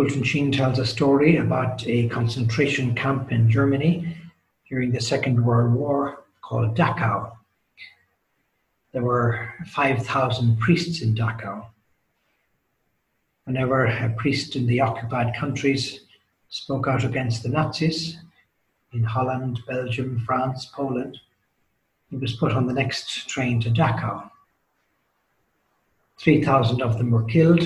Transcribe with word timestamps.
Fulton 0.00 0.22
Sheen 0.22 0.50
tells 0.50 0.78
a 0.78 0.86
story 0.86 1.36
about 1.36 1.86
a 1.86 2.08
concentration 2.08 2.94
camp 2.94 3.30
in 3.30 3.50
Germany 3.50 4.16
during 4.66 4.92
the 4.92 5.00
Second 5.00 5.44
World 5.44 5.74
War 5.74 6.24
called 6.40 6.74
Dachau. 6.74 7.32
There 8.92 9.02
were 9.02 9.52
5,000 9.66 10.58
priests 10.58 11.02
in 11.02 11.14
Dachau. 11.14 11.66
Whenever 13.44 13.84
a 13.84 14.14
priest 14.16 14.56
in 14.56 14.66
the 14.66 14.80
occupied 14.80 15.34
countries 15.38 16.00
spoke 16.48 16.88
out 16.88 17.04
against 17.04 17.42
the 17.42 17.50
Nazis 17.50 18.16
in 18.94 19.04
Holland, 19.04 19.60
Belgium, 19.68 20.18
France, 20.24 20.64
Poland, 20.64 21.18
he 22.08 22.16
was 22.16 22.36
put 22.36 22.52
on 22.52 22.66
the 22.66 22.72
next 22.72 23.28
train 23.28 23.60
to 23.60 23.68
Dachau. 23.68 24.30
3,000 26.16 26.80
of 26.80 26.96
them 26.96 27.10
were 27.10 27.24
killed 27.24 27.60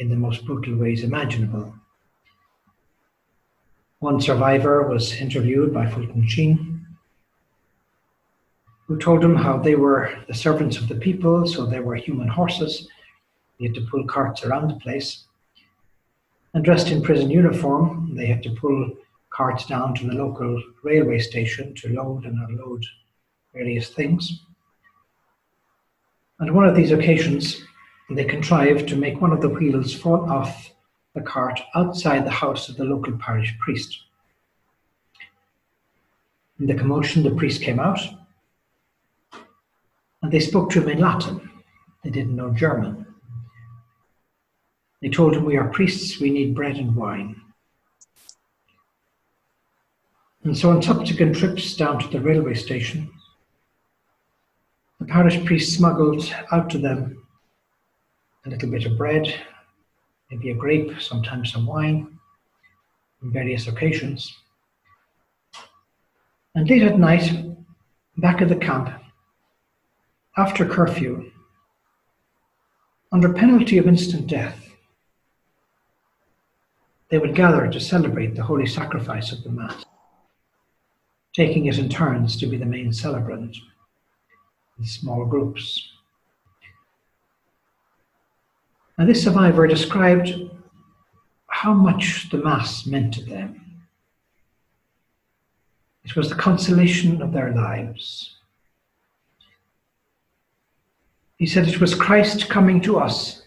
in 0.00 0.10
the 0.10 0.16
most 0.16 0.44
brutal 0.44 0.76
ways 0.76 1.02
imaginable. 1.02 1.77
One 4.00 4.20
survivor 4.20 4.88
was 4.88 5.12
interviewed 5.16 5.74
by 5.74 5.90
Fulton 5.90 6.24
Sheen, 6.24 6.86
who 8.86 8.96
told 8.96 9.24
him 9.24 9.34
how 9.34 9.58
they 9.58 9.74
were 9.74 10.16
the 10.28 10.34
servants 10.34 10.76
of 10.76 10.86
the 10.86 10.94
people, 10.94 11.46
so 11.48 11.66
they 11.66 11.80
were 11.80 11.96
human 11.96 12.28
horses. 12.28 12.88
They 13.58 13.66
had 13.66 13.74
to 13.74 13.86
pull 13.90 14.06
carts 14.06 14.44
around 14.44 14.68
the 14.68 14.78
place. 14.78 15.24
And 16.54 16.64
dressed 16.64 16.92
in 16.92 17.02
prison 17.02 17.28
uniform, 17.28 18.14
they 18.14 18.26
had 18.26 18.42
to 18.44 18.54
pull 18.54 18.96
carts 19.30 19.66
down 19.66 19.96
to 19.96 20.06
the 20.06 20.14
local 20.14 20.62
railway 20.84 21.18
station 21.18 21.74
to 21.74 21.92
load 21.92 22.24
and 22.24 22.38
unload 22.38 22.84
various 23.52 23.90
things. 23.90 24.44
On 26.40 26.54
one 26.54 26.68
of 26.68 26.76
these 26.76 26.92
occasions, 26.92 27.64
they 28.10 28.24
contrived 28.24 28.88
to 28.88 28.96
make 28.96 29.20
one 29.20 29.32
of 29.32 29.40
the 29.40 29.48
wheels 29.48 29.92
fall 29.92 30.30
off 30.30 30.70
the 31.18 31.24
cart 31.24 31.60
outside 31.74 32.24
the 32.24 32.30
house 32.30 32.68
of 32.68 32.76
the 32.76 32.84
local 32.84 33.16
parish 33.18 33.56
priest. 33.58 34.04
In 36.60 36.66
the 36.66 36.74
commotion, 36.74 37.22
the 37.22 37.34
priest 37.34 37.62
came 37.62 37.80
out 37.80 38.00
and 40.22 40.32
they 40.32 40.40
spoke 40.40 40.70
to 40.70 40.82
him 40.82 40.88
in 40.88 41.00
Latin. 41.00 41.50
They 42.04 42.10
didn't 42.10 42.36
know 42.36 42.50
German. 42.50 43.06
They 45.00 45.08
told 45.08 45.34
him, 45.34 45.44
We 45.44 45.56
are 45.56 45.68
priests, 45.68 46.20
we 46.20 46.30
need 46.30 46.54
bread 46.54 46.76
and 46.76 46.94
wine. 46.94 47.40
And 50.44 50.56
so, 50.56 50.70
on 50.70 50.82
subsequent 50.82 51.36
trips 51.36 51.76
down 51.76 51.98
to 51.98 52.08
the 52.08 52.20
railway 52.20 52.54
station, 52.54 53.10
the 54.98 55.06
parish 55.06 55.44
priest 55.44 55.76
smuggled 55.76 56.32
out 56.50 56.70
to 56.70 56.78
them 56.78 57.26
a 58.46 58.50
little 58.50 58.70
bit 58.70 58.86
of 58.86 58.96
bread, 58.96 59.34
maybe 60.30 60.50
a 60.50 60.54
grape, 60.54 61.00
sometimes 61.00 61.52
some 61.52 61.66
wine, 61.66 62.18
on 63.22 63.32
various 63.32 63.66
occasions. 63.66 64.34
And 66.54 66.68
late 66.68 66.82
at 66.82 66.98
night, 66.98 67.32
back 68.16 68.42
at 68.42 68.48
the 68.48 68.56
camp, 68.56 68.90
after 70.36 70.66
curfew, 70.66 71.30
under 73.10 73.32
penalty 73.32 73.78
of 73.78 73.88
instant 73.88 74.26
death, 74.26 74.68
they 77.10 77.18
would 77.18 77.34
gather 77.34 77.68
to 77.68 77.80
celebrate 77.80 78.34
the 78.34 78.42
holy 78.42 78.66
sacrifice 78.66 79.32
of 79.32 79.42
the 79.42 79.50
Mass, 79.50 79.84
taking 81.32 81.66
it 81.66 81.78
in 81.78 81.88
turns 81.88 82.36
to 82.36 82.46
be 82.46 82.56
the 82.56 82.66
main 82.66 82.92
celebrant 82.92 83.56
in 84.78 84.84
small 84.84 85.24
groups. 85.24 85.90
And 88.98 89.08
this 89.08 89.22
survivor 89.22 89.66
described 89.68 90.50
how 91.46 91.72
much 91.72 92.28
the 92.30 92.38
Mass 92.38 92.84
meant 92.84 93.14
to 93.14 93.24
them. 93.24 93.60
It 96.04 96.16
was 96.16 96.28
the 96.28 96.34
consolation 96.34 97.22
of 97.22 97.32
their 97.32 97.54
lives. 97.54 98.34
He 101.36 101.46
said 101.46 101.68
it 101.68 101.80
was 101.80 101.94
Christ 101.94 102.48
coming 102.48 102.80
to 102.82 102.98
us 102.98 103.42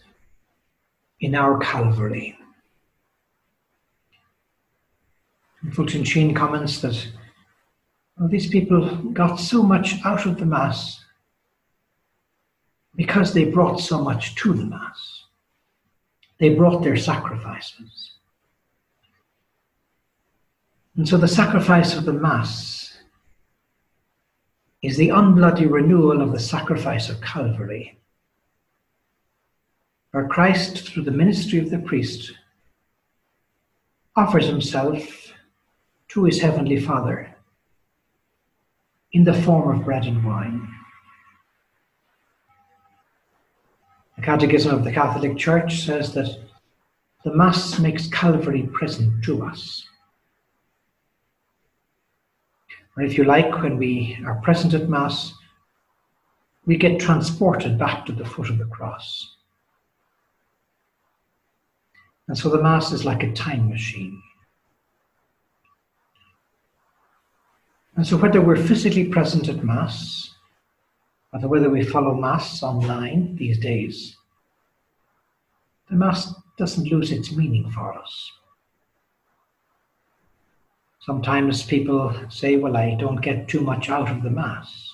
in 1.19 1.35
our 1.35 1.59
Calvary. 1.59 2.37
And 5.61 5.75
Fulton 5.75 6.05
Sheen 6.05 6.33
comments 6.33 6.79
that 6.81 7.07
well, 8.17 8.29
these 8.29 8.47
people 8.47 8.87
got 9.13 9.35
so 9.37 9.63
much 9.63 9.95
out 10.05 10.25
of 10.25 10.37
the 10.37 10.45
Mass 10.45 11.03
because 12.95 13.33
they 13.33 13.45
brought 13.45 13.79
so 13.79 14.01
much 14.01 14.35
to 14.35 14.53
the 14.53 14.65
Mass. 14.65 15.20
They 16.41 16.49
brought 16.49 16.81
their 16.81 16.97
sacrifices. 16.97 18.13
And 20.97 21.07
so 21.07 21.17
the 21.17 21.27
sacrifice 21.27 21.95
of 21.95 22.05
the 22.05 22.13
Mass 22.13 22.97
is 24.81 24.97
the 24.97 25.09
unbloody 25.09 25.69
renewal 25.69 26.19
of 26.19 26.31
the 26.31 26.39
sacrifice 26.39 27.09
of 27.09 27.21
Calvary, 27.21 27.99
where 30.09 30.27
Christ, 30.27 30.89
through 30.89 31.03
the 31.03 31.11
ministry 31.11 31.59
of 31.59 31.69
the 31.69 31.77
priest, 31.77 32.33
offers 34.15 34.47
himself 34.47 35.33
to 36.07 36.23
his 36.23 36.41
heavenly 36.41 36.79
Father 36.79 37.35
in 39.11 39.25
the 39.25 39.41
form 39.43 39.77
of 39.77 39.85
bread 39.85 40.05
and 40.05 40.25
wine. 40.25 40.67
The 44.21 44.27
Catechism 44.27 44.71
of 44.71 44.83
the 44.83 44.91
Catholic 44.91 45.35
Church 45.35 45.81
says 45.81 46.13
that 46.13 46.37
the 47.23 47.33
Mass 47.33 47.79
makes 47.79 48.05
Calvary 48.07 48.69
present 48.71 49.23
to 49.23 49.43
us. 49.43 49.87
Or 52.95 53.01
if 53.01 53.17
you 53.17 53.23
like, 53.23 53.63
when 53.63 53.79
we 53.79 54.19
are 54.23 54.39
present 54.41 54.75
at 54.75 54.87
Mass, 54.87 55.33
we 56.67 56.77
get 56.77 57.01
transported 57.01 57.79
back 57.79 58.05
to 58.05 58.11
the 58.11 58.23
foot 58.23 58.51
of 58.51 58.59
the 58.59 58.65
cross. 58.65 59.37
And 62.27 62.37
so 62.37 62.47
the 62.49 62.61
Mass 62.61 62.91
is 62.91 63.03
like 63.03 63.23
a 63.23 63.33
time 63.33 63.69
machine. 63.69 64.21
And 67.95 68.05
so, 68.05 68.17
whether 68.17 68.39
we're 68.39 68.55
physically 68.55 69.05
present 69.05 69.49
at 69.49 69.63
Mass, 69.63 70.30
whether 71.39 71.69
we 71.69 71.85
follow 71.85 72.13
Mass 72.13 72.61
online 72.61 73.35
these 73.37 73.57
days, 73.57 74.17
the 75.89 75.95
Mass 75.95 76.33
doesn't 76.57 76.89
lose 76.89 77.11
its 77.11 77.31
meaning 77.31 77.69
for 77.71 77.97
us. 77.97 78.31
Sometimes 80.99 81.63
people 81.63 82.13
say, 82.29 82.57
Well, 82.57 82.77
I 82.77 82.95
don't 82.95 83.21
get 83.21 83.47
too 83.47 83.61
much 83.61 83.89
out 83.89 84.11
of 84.11 84.23
the 84.23 84.29
Mass. 84.29 84.93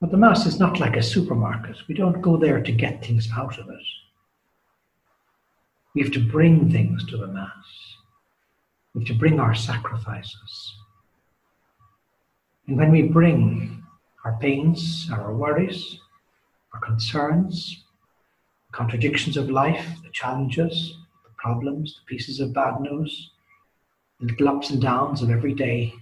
But 0.00 0.10
the 0.10 0.16
Mass 0.16 0.46
is 0.46 0.58
not 0.58 0.80
like 0.80 0.96
a 0.96 1.02
supermarket. 1.02 1.76
We 1.88 1.94
don't 1.94 2.20
go 2.20 2.36
there 2.36 2.60
to 2.60 2.72
get 2.72 3.04
things 3.04 3.28
out 3.36 3.58
of 3.58 3.68
it. 3.68 3.86
We 5.94 6.02
have 6.02 6.12
to 6.12 6.30
bring 6.30 6.70
things 6.70 7.04
to 7.06 7.16
the 7.16 7.26
Mass. 7.26 7.96
We 8.94 9.02
have 9.02 9.08
to 9.08 9.18
bring 9.18 9.38
our 9.38 9.54
sacrifices. 9.54 10.74
And 12.66 12.76
when 12.76 12.90
we 12.92 13.02
bring 13.02 13.79
our 14.24 14.36
pains, 14.40 15.08
our 15.12 15.34
worries, 15.34 15.98
our 16.74 16.80
concerns, 16.80 17.84
the 18.70 18.76
contradictions 18.76 19.36
of 19.36 19.50
life, 19.50 19.86
the 20.02 20.10
challenges, 20.10 20.98
the 21.24 21.30
problems, 21.36 22.00
the 22.00 22.14
pieces 22.14 22.40
of 22.40 22.52
bad 22.52 22.80
news, 22.80 23.30
the 24.20 24.26
little 24.26 24.48
ups 24.48 24.70
and 24.70 24.80
downs 24.80 25.22
of 25.22 25.30
every 25.30 25.54
day, 25.54 25.94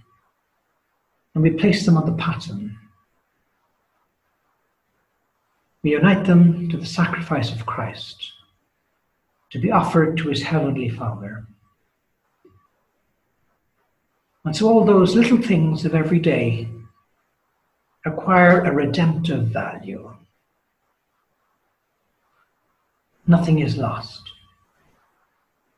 and 1.33 1.43
we 1.43 1.51
place 1.51 1.85
them 1.85 1.97
on 1.97 2.05
the 2.05 2.23
paten. 2.23 2.77
We 5.81 5.91
unite 5.91 6.25
them 6.25 6.67
to 6.69 6.77
the 6.77 6.85
sacrifice 6.85 7.51
of 7.53 7.65
Christ, 7.65 8.33
to 9.51 9.59
be 9.59 9.71
offered 9.71 10.17
to 10.17 10.27
his 10.27 10.43
heavenly 10.43 10.89
Father. 10.89 11.45
And 14.43 14.55
so 14.55 14.67
all 14.67 14.83
those 14.83 15.15
little 15.15 15.41
things 15.41 15.85
of 15.85 15.95
every 15.95 16.19
day 16.19 16.67
acquire 18.05 18.61
a 18.63 18.73
redemptive 18.73 19.47
value. 19.47 20.15
nothing 23.29 23.59
is 23.59 23.77
lost. 23.77 24.23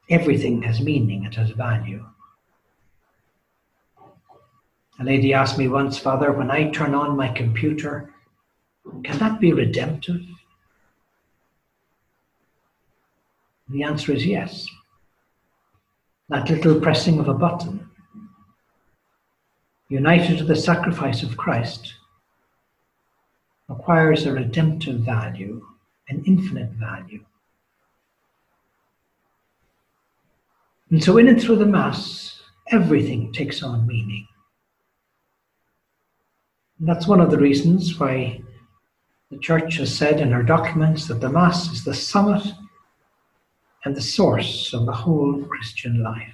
Everything 0.09 0.61
has 0.63 0.81
meaning, 0.81 1.25
it 1.25 1.35
has 1.35 1.51
value. 1.51 2.05
A 4.99 5.03
lady 5.03 5.33
asked 5.33 5.57
me 5.57 5.67
once, 5.67 5.97
Father, 5.97 6.31
when 6.31 6.49
I 6.49 6.69
turn 6.69 6.95
on 6.95 7.17
my 7.17 7.27
computer, 7.27 8.13
can 9.03 9.17
that 9.19 9.39
be 9.39 9.51
redemptive? 9.51 10.21
The 13.69 13.83
answer 13.83 14.13
is 14.13 14.25
yes. 14.25 14.65
That 16.29 16.49
little 16.49 16.79
pressing 16.79 17.19
of 17.19 17.27
a 17.27 17.33
button, 17.33 17.89
united 19.89 20.37
to 20.37 20.45
the 20.45 20.55
sacrifice 20.55 21.21
of 21.23 21.35
Christ, 21.35 21.95
acquires 23.71 24.25
a 24.25 24.33
redemptive 24.33 24.99
value, 24.99 25.65
an 26.09 26.23
infinite 26.25 26.71
value. 26.71 27.23
And 30.89 31.03
so, 31.03 31.17
in 31.17 31.29
and 31.29 31.41
through 31.41 31.55
the 31.55 31.65
Mass, 31.65 32.41
everything 32.69 33.31
takes 33.31 33.63
on 33.63 33.87
meaning. 33.87 34.27
And 36.79 36.89
that's 36.89 37.07
one 37.07 37.21
of 37.21 37.31
the 37.31 37.37
reasons 37.37 37.97
why 37.97 38.41
the 39.29 39.37
Church 39.37 39.77
has 39.77 39.95
said 39.95 40.19
in 40.19 40.31
her 40.31 40.43
documents 40.43 41.07
that 41.07 41.21
the 41.21 41.29
Mass 41.29 41.71
is 41.71 41.85
the 41.85 41.93
summit 41.93 42.45
and 43.85 43.95
the 43.95 44.01
source 44.01 44.73
of 44.73 44.85
the 44.85 44.91
whole 44.91 45.43
Christian 45.45 46.03
life. 46.03 46.33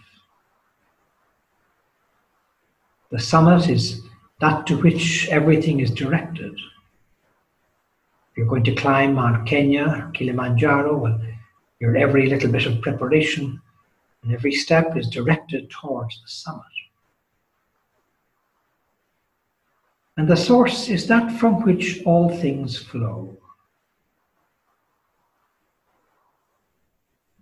The 3.12 3.19
summit 3.19 3.69
is 3.69 4.01
that 4.42 4.66
to 4.68 4.78
which 4.81 5.28
everything 5.30 5.80
is 5.80 5.92
directed. 5.92 6.57
You're 8.38 8.45
going 8.45 8.63
to 8.66 8.75
climb 8.75 9.16
Mount 9.16 9.48
Kenya, 9.48 10.12
Kilimanjaro, 10.13 10.95
well, 10.95 11.19
your 11.80 11.98
every 11.98 12.30
little 12.30 12.51
bit 12.51 12.68
of 12.68 12.81
preparation 12.81 13.60
and 14.22 14.31
every 14.31 14.51
step 14.51 14.95
is 14.95 15.10
directed 15.10 15.72
towards 15.72 16.22
the 16.22 16.28
summit. 16.30 16.62
And 20.18 20.28
the 20.28 20.38
source 20.38 20.88
is 20.88 21.07
that 21.07 21.39
from 21.39 21.63
which 21.63 22.04
all 22.06 22.30
things 22.30 22.78
flow. 22.78 23.38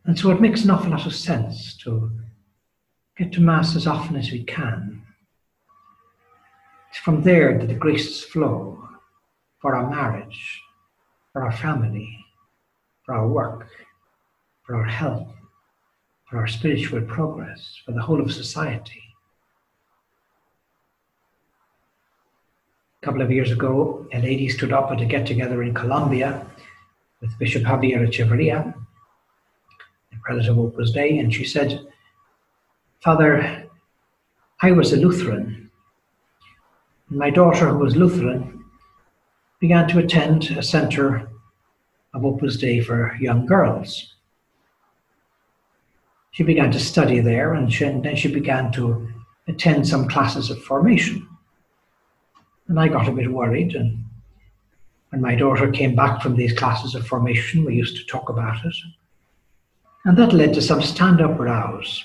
And 0.06 0.18
so 0.18 0.32
it 0.32 0.40
makes 0.40 0.64
an 0.64 0.72
awful 0.72 0.92
lot 0.92 1.06
of 1.06 1.16
sense 1.16 1.76
to 1.80 2.10
get 3.18 3.34
to 3.34 3.42
Mass 3.42 3.76
as 3.76 3.86
often 3.86 4.16
as 4.16 4.32
we 4.32 4.44
can. 4.44 5.02
It's 6.90 7.00
from 7.00 7.22
there 7.24 7.58
that 7.58 7.68
the 7.68 7.74
graces 7.74 8.24
flow 8.24 8.88
for 9.60 9.76
our 9.76 9.90
marriage, 9.90 10.62
for 11.36 11.44
our 11.44 11.52
family, 11.52 12.18
for 13.04 13.14
our 13.14 13.28
work, 13.28 13.68
for 14.64 14.78
our 14.78 14.86
health, 14.86 15.28
for 16.30 16.38
our 16.38 16.48
spiritual 16.48 17.02
progress, 17.02 17.78
for 17.86 17.92
the 17.92 18.02
whole 18.02 18.22
of 18.22 18.32
society. 18.32 19.04
A 23.04 23.06
couple 23.06 23.22
of 23.22 23.30
years 23.30 23.52
ago, 23.52 24.08
a 24.14 24.22
lady 24.22 24.48
stood 24.48 24.72
up 24.72 24.92
at 24.92 25.02
a 25.02 25.06
get 25.06 25.28
together 25.28 25.62
in 25.62 25.74
Colombia 25.74 26.48
with 27.20 27.38
Bishop 27.38 27.64
Javier 27.64 28.08
Echevarria, 28.08 28.74
the 30.12 30.18
president 30.24 30.58
of 30.58 30.66
Opus 30.66 30.92
Dei, 30.92 31.20
and 31.20 31.34
she 31.34 31.44
said, 31.44 31.86
Father, 33.02 33.68
I 34.62 34.72
was 34.72 34.94
a 34.94 34.96
Lutheran. 34.96 35.70
My 37.10 37.30
daughter, 37.30 37.68
who 37.68 37.80
was 37.80 37.98
Lutheran, 37.98 38.56
began 39.60 39.88
to 39.88 40.00
attend 40.00 40.52
a 40.52 40.64
center 40.64 41.30
of 42.14 42.26
Opus 42.26 42.58
Dei 42.58 42.82
for 42.82 43.16
young 43.20 43.46
girls 43.46 44.16
she 46.36 46.44
began 46.44 46.70
to 46.70 46.80
study 46.82 47.22
there 47.22 47.54
and, 47.54 47.72
she, 47.72 47.86
and 47.86 48.04
then 48.04 48.18
she 48.18 48.28
began 48.28 48.70
to 48.74 49.08
attend 49.48 49.88
some 49.88 50.06
classes 50.06 50.50
of 50.50 50.62
formation. 50.62 51.26
And 52.68 52.78
I 52.78 52.90
got 52.90 53.08
a 53.08 53.14
bit 53.14 53.32
worried. 53.32 53.74
And 53.74 54.04
when 55.12 55.22
my 55.22 55.34
daughter 55.34 55.72
came 55.72 55.96
back 55.96 56.22
from 56.22 56.36
these 56.36 56.52
classes 56.52 56.94
of 56.94 57.08
formation, 57.08 57.64
we 57.64 57.76
used 57.76 57.96
to 57.96 58.04
talk 58.04 58.28
about 58.28 58.66
it. 58.66 58.76
And 60.04 60.18
that 60.18 60.34
led 60.34 60.54
to 60.56 60.62
some 60.62 60.82
stand 60.82 61.22
up 61.22 61.40
rows. 61.40 62.04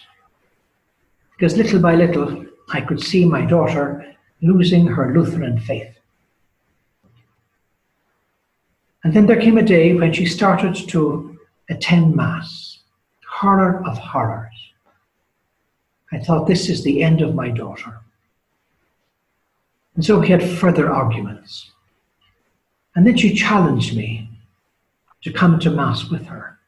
Because 1.32 1.56
little 1.56 1.81
by 1.81 1.96
little, 1.96 2.46
I 2.73 2.82
could 2.82 3.03
see 3.03 3.25
my 3.25 3.44
daughter 3.44 4.14
losing 4.43 4.87
her 4.87 5.12
Lutheran 5.12 5.58
faith. 5.58 5.99
And 9.05 9.14
then 9.14 9.26
there 9.26 9.41
came 9.41 9.58
a 9.58 9.62
day 9.62 9.94
when 9.94 10.12
she 10.12 10.26
started 10.26 10.75
to 10.88 11.38
attend 11.69 12.14
Mass 12.14 12.70
horror 13.41 13.82
of 13.87 13.97
horrors. 13.97 14.73
I 16.12 16.19
thought, 16.19 16.47
this 16.47 16.69
is 16.69 16.82
the 16.82 17.02
end 17.02 17.23
of 17.23 17.35
my 17.35 17.49
daughter. 17.49 18.00
And 19.94 20.05
so 20.05 20.19
we 20.19 20.29
had 20.29 20.43
further 20.43 20.91
arguments. 20.91 21.70
And 22.94 23.06
then 23.06 23.17
she 23.17 23.35
challenged 23.35 23.97
me 23.97 24.29
to 25.23 25.32
come 25.32 25.58
to 25.61 25.70
Mass 25.70 26.11
with 26.11 26.26
her. 26.26 26.58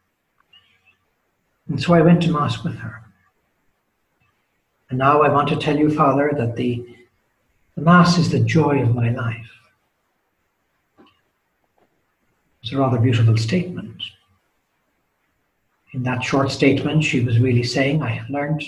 And 1.67 1.81
so 1.81 1.93
I 1.93 2.01
went 2.01 2.23
to 2.23 2.31
Mass 2.31 2.63
with 2.63 2.75
her. 2.79 3.03
And 4.89 4.97
now 4.97 5.21
I 5.21 5.29
want 5.29 5.49
to 5.49 5.55
tell 5.55 5.77
you, 5.77 5.93
Father, 5.93 6.31
that 6.37 6.55
the, 6.55 6.85
the 7.75 7.81
Mass 7.81 8.17
is 8.17 8.31
the 8.31 8.39
joy 8.39 8.81
of 8.81 8.95
my 8.95 9.09
life. 9.09 9.51
It's 12.63 12.71
a 12.71 12.77
rather 12.77 12.97
beautiful 12.97 13.37
statement 13.37 14.01
in 15.93 16.03
that 16.03 16.23
short 16.23 16.51
statement, 16.51 17.03
she 17.03 17.23
was 17.23 17.39
really 17.39 17.63
saying, 17.63 18.01
I 18.01 18.09
have 18.09 18.29
learned 18.29 18.63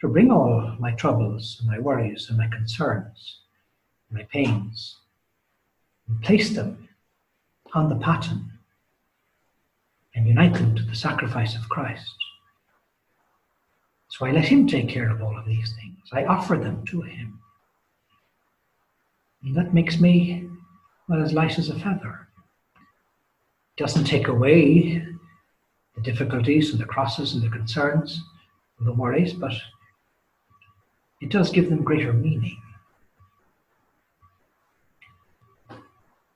to 0.00 0.08
bring 0.08 0.30
all 0.30 0.76
my 0.78 0.90
troubles 0.92 1.56
and 1.60 1.68
my 1.68 1.78
worries 1.78 2.26
and 2.28 2.36
my 2.36 2.48
concerns, 2.48 3.38
and 4.10 4.18
my 4.18 4.24
pains, 4.24 4.96
and 6.08 6.20
place 6.22 6.50
them 6.50 6.88
on 7.74 7.88
the 7.88 7.96
paten 7.96 8.50
and 10.14 10.26
unite 10.26 10.54
them 10.54 10.74
to 10.74 10.82
the 10.82 10.94
sacrifice 10.94 11.54
of 11.54 11.68
Christ. 11.68 12.14
So 14.08 14.26
I 14.26 14.32
let 14.32 14.46
Him 14.46 14.66
take 14.66 14.88
care 14.88 15.10
of 15.10 15.22
all 15.22 15.38
of 15.38 15.46
these 15.46 15.74
things. 15.74 15.98
I 16.12 16.24
offer 16.24 16.56
them 16.56 16.84
to 16.86 17.02
Him. 17.02 17.40
And 19.44 19.54
that 19.54 19.74
makes 19.74 20.00
me, 20.00 20.48
well, 21.08 21.22
as 21.22 21.32
light 21.32 21.58
as 21.58 21.68
a 21.68 21.78
feather. 21.78 22.25
Doesn't 23.76 24.04
take 24.04 24.28
away 24.28 25.06
the 25.94 26.00
difficulties 26.02 26.70
and 26.70 26.80
the 26.80 26.86
crosses 26.86 27.34
and 27.34 27.42
the 27.42 27.50
concerns 27.50 28.22
and 28.78 28.86
the 28.86 28.92
worries, 28.92 29.32
but 29.32 29.52
it 31.20 31.30
does 31.30 31.50
give 31.50 31.68
them 31.68 31.82
greater 31.82 32.12
meaning. 32.12 32.60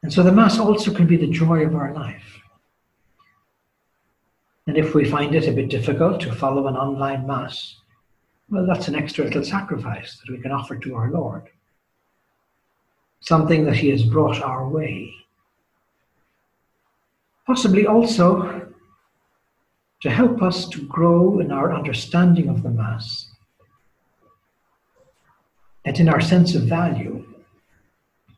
And 0.03 0.13
so 0.13 0.23
the 0.23 0.33
Mass 0.33 0.59
also 0.59 0.93
can 0.95 1.07
be 1.07 1.17
the 1.17 1.27
joy 1.27 1.65
of 1.65 1.75
our 1.75 1.93
life. 1.93 2.41
And 4.67 4.77
if 4.77 4.95
we 4.95 5.05
find 5.05 5.35
it 5.35 5.49
a 5.49 5.53
bit 5.53 5.69
difficult 5.69 6.21
to 6.23 6.33
follow 6.33 6.67
an 6.67 6.77
online 6.77 7.27
Mass, 7.27 7.77
well, 8.49 8.67
that's 8.67 8.89
an 8.89 8.95
extra 8.95 9.25
little 9.25 9.45
sacrifice 9.45 10.19
that 10.19 10.33
we 10.33 10.41
can 10.41 10.53
offer 10.53 10.77
to 10.77 10.95
our 10.95 11.11
Lord. 11.11 11.49
Something 13.21 13.65
that 13.65 13.77
He 13.77 13.91
has 13.91 14.03
brought 14.03 14.41
our 14.41 14.69
way. 14.69 15.15
Possibly 17.51 17.85
also 17.85 18.71
to 20.03 20.09
help 20.09 20.41
us 20.41 20.69
to 20.69 20.87
grow 20.87 21.41
in 21.41 21.51
our 21.51 21.75
understanding 21.75 22.49
of 22.49 22.63
the 22.63 22.71
Mass 22.71 23.27
and 25.85 25.99
in 25.99 26.09
our 26.09 26.21
sense 26.21 26.55
of 26.55 26.63
value 26.63 27.27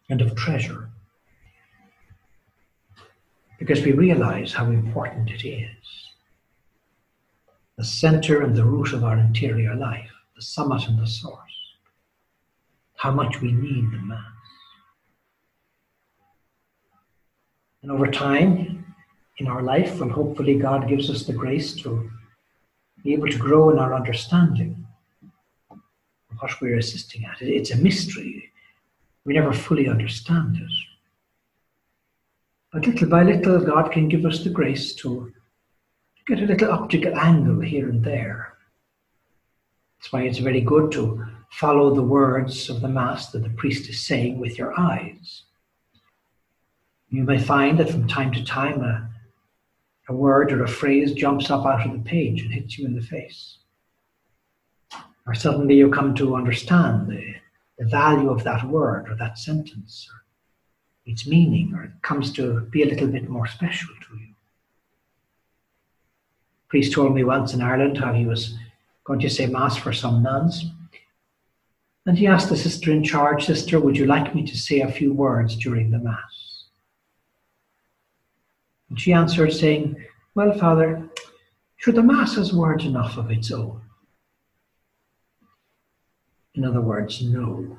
and 0.08 0.22
of 0.22 0.34
treasure. 0.34 0.88
Because 3.58 3.82
we 3.82 3.92
realize 3.92 4.54
how 4.54 4.64
important 4.70 5.30
it 5.30 5.46
is. 5.46 5.86
The 7.76 7.84
center 7.84 8.40
and 8.40 8.56
the 8.56 8.64
root 8.64 8.94
of 8.94 9.04
our 9.04 9.18
interior 9.18 9.74
life, 9.74 10.10
the 10.36 10.40
summit 10.40 10.88
and 10.88 10.98
the 10.98 11.06
source. 11.06 11.58
How 12.96 13.10
much 13.10 13.42
we 13.42 13.52
need 13.52 13.92
the 13.92 13.98
Mass. 13.98 14.24
And 17.82 17.90
over 17.90 18.06
time, 18.06 18.82
in 19.38 19.46
our 19.46 19.62
life, 19.62 20.00
and 20.00 20.10
hopefully 20.10 20.58
God 20.58 20.88
gives 20.88 21.10
us 21.10 21.24
the 21.24 21.32
grace 21.32 21.74
to 21.82 22.10
be 23.02 23.12
able 23.12 23.28
to 23.28 23.38
grow 23.38 23.70
in 23.70 23.78
our 23.78 23.94
understanding 23.94 24.86
of 25.70 25.78
what 26.38 26.60
we're 26.60 26.78
assisting 26.78 27.24
at. 27.24 27.40
It's 27.40 27.72
a 27.72 27.76
mystery. 27.76 28.50
We 29.24 29.34
never 29.34 29.52
fully 29.52 29.88
understand 29.88 30.56
it. 30.56 30.72
But 32.72 32.86
little 32.86 33.08
by 33.08 33.22
little, 33.22 33.60
God 33.60 33.92
can 33.92 34.08
give 34.08 34.24
us 34.24 34.42
the 34.42 34.50
grace 34.50 34.94
to 34.96 35.32
get 36.26 36.40
a 36.40 36.46
little 36.46 36.70
optical 36.70 37.16
angle 37.18 37.60
here 37.60 37.88
and 37.88 38.04
there. 38.04 38.54
That's 39.98 40.12
why 40.12 40.22
it's 40.22 40.38
very 40.38 40.60
good 40.60 40.90
to 40.92 41.24
follow 41.50 41.94
the 41.94 42.02
words 42.02 42.70
of 42.70 42.80
the 42.80 42.88
Mass 42.88 43.30
that 43.30 43.42
the 43.42 43.50
priest 43.50 43.88
is 43.88 44.06
saying 44.06 44.38
with 44.38 44.58
your 44.58 44.78
eyes. 44.78 45.42
You 47.10 47.24
may 47.24 47.38
find 47.38 47.78
that 47.78 47.90
from 47.90 48.08
time 48.08 48.32
to 48.32 48.44
time 48.44 48.80
a, 48.80 49.10
a 50.12 50.16
word 50.16 50.52
or 50.52 50.62
a 50.62 50.68
phrase 50.68 51.12
jumps 51.12 51.50
up 51.50 51.64
out 51.64 51.86
of 51.86 51.92
the 51.92 52.10
page 52.10 52.42
and 52.42 52.52
hits 52.52 52.78
you 52.78 52.86
in 52.86 52.94
the 52.94 53.00
face. 53.00 53.58
Or 55.26 55.34
suddenly 55.34 55.76
you 55.76 55.90
come 55.90 56.14
to 56.16 56.36
understand 56.36 57.08
the, 57.08 57.34
the 57.78 57.86
value 57.86 58.30
of 58.30 58.44
that 58.44 58.64
word 58.68 59.08
or 59.08 59.14
that 59.16 59.38
sentence 59.38 60.08
or 60.12 60.22
its 61.10 61.26
meaning, 61.26 61.72
or 61.74 61.84
it 61.84 62.02
comes 62.02 62.32
to 62.32 62.60
be 62.60 62.82
a 62.82 62.86
little 62.86 63.08
bit 63.08 63.28
more 63.28 63.46
special 63.46 63.88
to 63.88 64.16
you. 64.18 64.34
A 66.66 66.68
priest 66.68 66.92
told 66.92 67.14
me 67.14 67.24
once 67.24 67.54
in 67.54 67.62
Ireland 67.62 67.98
how 67.98 68.12
he 68.12 68.26
was 68.26 68.54
going 69.04 69.20
to 69.20 69.30
say 69.30 69.46
Mass 69.46 69.76
for 69.76 69.92
some 69.92 70.22
nuns. 70.22 70.66
And 72.04 72.18
he 72.18 72.26
asked 72.26 72.50
the 72.50 72.56
sister 72.56 72.92
in 72.92 73.02
charge, 73.02 73.46
Sister, 73.46 73.80
would 73.80 73.96
you 73.96 74.06
like 74.06 74.34
me 74.34 74.44
to 74.46 74.56
say 74.56 74.80
a 74.80 74.90
few 74.90 75.12
words 75.12 75.56
during 75.56 75.90
the 75.90 75.98
Mass? 75.98 76.41
And 78.92 79.00
she 79.00 79.14
answered, 79.14 79.54
saying, 79.54 79.96
Well, 80.34 80.52
Father, 80.52 81.08
sure, 81.78 81.94
the 81.94 82.02
Mass 82.02 82.34
has 82.34 82.52
words 82.52 82.84
enough 82.84 83.16
of 83.16 83.30
its 83.30 83.50
own. 83.50 83.80
In 86.54 86.62
other 86.66 86.82
words, 86.82 87.22
no. 87.22 87.78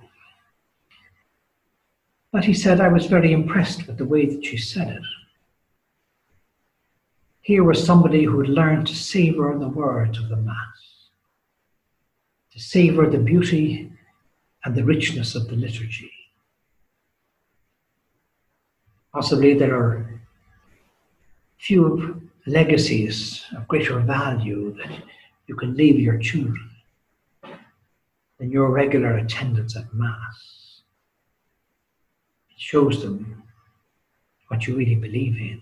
But 2.31 2.45
he 2.45 2.55
said, 2.55 2.81
I 2.81 2.87
was 2.87 3.05
very 3.05 3.31
impressed 3.31 3.85
with 3.85 3.99
the 3.99 4.05
way 4.05 4.25
that 4.25 4.43
she 4.43 4.57
said 4.57 4.87
it. 4.87 5.03
Here 7.41 7.63
was 7.63 7.85
somebody 7.85 8.23
who 8.23 8.39
had 8.39 8.49
learned 8.49 8.87
to 8.87 8.95
savor 8.95 9.55
the 9.55 9.69
words 9.69 10.17
of 10.17 10.29
the 10.29 10.37
Mass, 10.37 11.09
to 12.53 12.59
savor 12.59 13.07
the 13.07 13.19
beauty 13.19 13.91
and 14.65 14.73
the 14.73 14.83
richness 14.83 15.35
of 15.35 15.47
the 15.47 15.55
liturgy. 15.55 16.11
Possibly 19.13 19.53
there 19.53 19.75
are 19.75 20.12
few 21.63 22.21
legacies 22.45 23.45
of 23.55 23.65
greater 23.69 23.97
value 23.99 24.75
that 24.75 24.91
you 25.47 25.55
can 25.55 25.73
leave 25.77 25.97
your 25.97 26.17
children 26.17 26.69
than 28.37 28.51
your 28.51 28.69
regular 28.69 29.15
attendance 29.15 29.77
at 29.77 29.93
Mass. 29.93 30.81
It 32.51 32.59
shows 32.59 33.01
them 33.01 33.43
what 34.49 34.67
you 34.67 34.75
really 34.75 34.95
believe 34.95 35.37
in. 35.37 35.61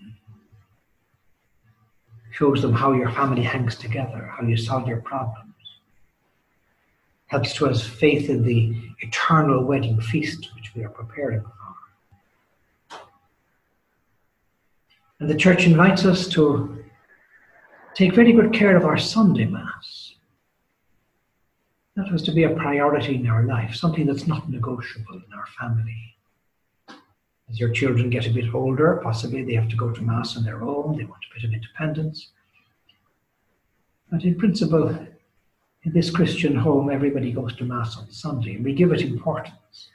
Shows 2.32 2.62
them 2.62 2.72
how 2.72 2.92
your 2.94 3.12
family 3.12 3.42
hangs 3.42 3.76
together, 3.76 4.28
how 4.36 4.44
you 4.44 4.56
solve 4.56 4.88
your 4.88 5.02
problems. 5.02 5.54
Helps 7.26 7.54
to 7.54 7.68
us 7.68 7.86
faith 7.86 8.28
in 8.28 8.42
the 8.42 8.74
eternal 9.02 9.62
wedding 9.62 10.00
feast 10.00 10.50
which 10.56 10.74
we 10.74 10.82
are 10.82 10.88
preparing 10.88 11.42
for. 11.42 11.71
And 15.22 15.30
the 15.30 15.36
church 15.36 15.66
invites 15.66 16.04
us 16.04 16.26
to 16.30 16.84
take 17.94 18.12
very 18.12 18.32
good 18.32 18.52
care 18.52 18.76
of 18.76 18.84
our 18.84 18.98
Sunday 18.98 19.44
Mass. 19.44 20.16
That 21.94 22.10
was 22.10 22.22
to 22.22 22.32
be 22.32 22.42
a 22.42 22.50
priority 22.56 23.14
in 23.14 23.28
our 23.28 23.44
life, 23.44 23.76
something 23.76 24.04
that's 24.04 24.26
not 24.26 24.50
negotiable 24.50 25.14
in 25.14 25.32
our 25.32 25.46
family. 25.60 26.16
As 27.48 27.60
your 27.60 27.70
children 27.70 28.10
get 28.10 28.26
a 28.26 28.30
bit 28.30 28.52
older, 28.52 29.00
possibly 29.00 29.44
they 29.44 29.54
have 29.54 29.68
to 29.68 29.76
go 29.76 29.92
to 29.92 30.02
Mass 30.02 30.36
on 30.36 30.42
their 30.42 30.60
own, 30.60 30.96
they 30.96 31.04
want 31.04 31.22
a 31.30 31.34
bit 31.36 31.44
of 31.44 31.54
independence. 31.54 32.32
But 34.10 34.24
in 34.24 34.34
principle, 34.36 34.88
in 35.84 35.92
this 35.92 36.10
Christian 36.10 36.56
home, 36.56 36.90
everybody 36.90 37.30
goes 37.30 37.54
to 37.58 37.64
Mass 37.64 37.96
on 37.96 38.10
Sunday, 38.10 38.56
and 38.56 38.64
we 38.64 38.72
give 38.74 38.90
it 38.90 39.02
importance. 39.02 39.90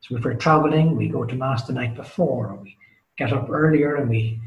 So 0.00 0.18
if 0.18 0.24
we're 0.24 0.34
traveling, 0.34 0.96
we 0.96 1.08
go 1.08 1.24
to 1.24 1.34
Mass 1.34 1.62
the 1.62 1.72
night 1.72 1.96
before, 1.96 2.48
or 2.48 2.56
we 2.56 2.76
get 3.18 3.32
up 3.32 3.50
earlier 3.50 3.96
and 3.96 4.08
we 4.08 4.40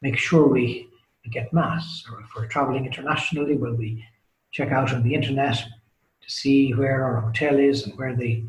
make 0.00 0.16
sure 0.16 0.46
we, 0.46 0.88
get 1.30 1.52
Mass. 1.52 2.04
Or 2.10 2.20
if 2.20 2.26
we're 2.34 2.46
traveling 2.46 2.84
internationally, 2.84 3.56
will 3.56 3.74
we 3.74 4.04
check 4.50 4.72
out 4.72 4.92
on 4.92 5.02
the 5.02 5.14
internet 5.14 5.56
to 5.56 6.30
see 6.30 6.72
where 6.72 7.04
our 7.04 7.20
hotel 7.20 7.58
is 7.58 7.86
and 7.86 7.96
where 7.96 8.14
the, 8.14 8.42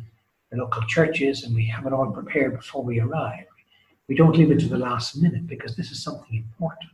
the 0.52 0.58
local 0.58 0.82
church 0.88 1.22
is, 1.22 1.44
and 1.44 1.54
we 1.54 1.66
have 1.68 1.86
it 1.86 1.94
all 1.94 2.12
prepared 2.12 2.58
before 2.58 2.84
we 2.84 3.00
arrive. 3.00 3.46
We 4.08 4.16
don't 4.16 4.36
leave 4.36 4.52
it 4.52 4.60
to 4.62 4.68
the 4.68 4.78
last 4.78 5.16
minute 5.18 5.48
because 5.48 5.76
this 5.76 5.92
is 5.92 6.04
something 6.04 6.36
important. 6.36 6.92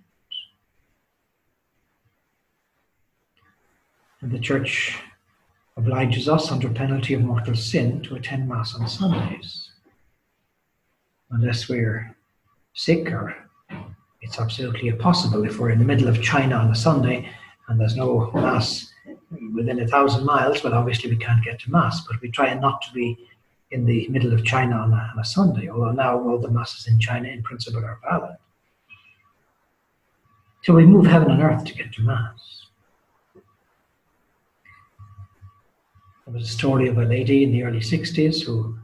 And 4.21 4.31
the 4.31 4.39
church 4.39 4.97
obliges 5.77 6.27
us 6.27 6.51
under 6.51 6.69
penalty 6.69 7.13
of 7.13 7.21
mortal 7.21 7.55
sin 7.55 8.01
to 8.01 8.15
attend 8.15 8.49
Mass 8.49 8.75
on 8.75 8.87
Sundays. 8.87 9.69
Unless 11.31 11.69
we're 11.69 12.17
sick 12.79 13.11
or 13.11 13.35
it's 14.21 14.39
absolutely 14.39 14.87
impossible 14.87 15.43
if 15.43 15.59
we're 15.59 15.69
in 15.69 15.79
the 15.79 15.91
middle 15.91 16.07
of 16.07 16.21
China 16.21 16.55
on 16.55 16.71
a 16.71 16.75
Sunday 16.75 17.29
and 17.67 17.77
there's 17.77 17.97
no 17.97 18.31
mass 18.33 18.93
within 19.53 19.81
a 19.81 19.87
thousand 19.87 20.25
miles. 20.25 20.63
Well, 20.63 20.73
obviously 20.73 21.09
we 21.09 21.17
can't 21.17 21.43
get 21.43 21.59
to 21.59 21.71
mass, 21.71 21.99
but 22.07 22.21
we 22.21 22.31
try 22.31 22.53
not 22.53 22.81
to 22.83 22.93
be 22.93 23.17
in 23.71 23.85
the 23.85 24.07
middle 24.07 24.31
of 24.31 24.45
China 24.45 24.77
on 24.77 24.93
a, 24.93 25.11
on 25.11 25.19
a 25.19 25.25
Sunday. 25.25 25.67
Although 25.67 25.91
now 25.91 26.17
all 26.23 26.39
the 26.39 26.49
masses 26.49 26.87
in 26.87 26.99
China, 26.99 27.27
in 27.27 27.43
principle, 27.43 27.83
are 27.83 27.99
valid. 28.09 28.37
So 30.63 30.73
we 30.73 30.85
move 30.85 31.05
heaven 31.05 31.31
and 31.31 31.43
earth 31.43 31.65
to 31.65 31.73
get 31.73 31.91
to 31.93 32.01
mass. 32.01 32.67
There 36.25 36.33
was 36.33 36.43
a 36.43 36.53
story 36.53 36.87
of 36.87 36.97
a 36.97 37.03
lady 37.03 37.43
in 37.43 37.51
the 37.51 37.63
early 37.63 37.81
60s 37.81 38.45
who 38.45 38.77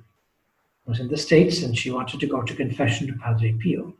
was 0.86 1.00
in 1.00 1.08
the 1.08 1.18
States 1.18 1.64
and 1.64 1.78
she 1.78 1.92
wanted 1.92 2.20
to 2.20 2.28
go 2.28 2.42
to 2.42 2.54
confession 2.54 3.08
to 3.08 3.14
Padre 3.14 3.54
Pio 3.54 3.94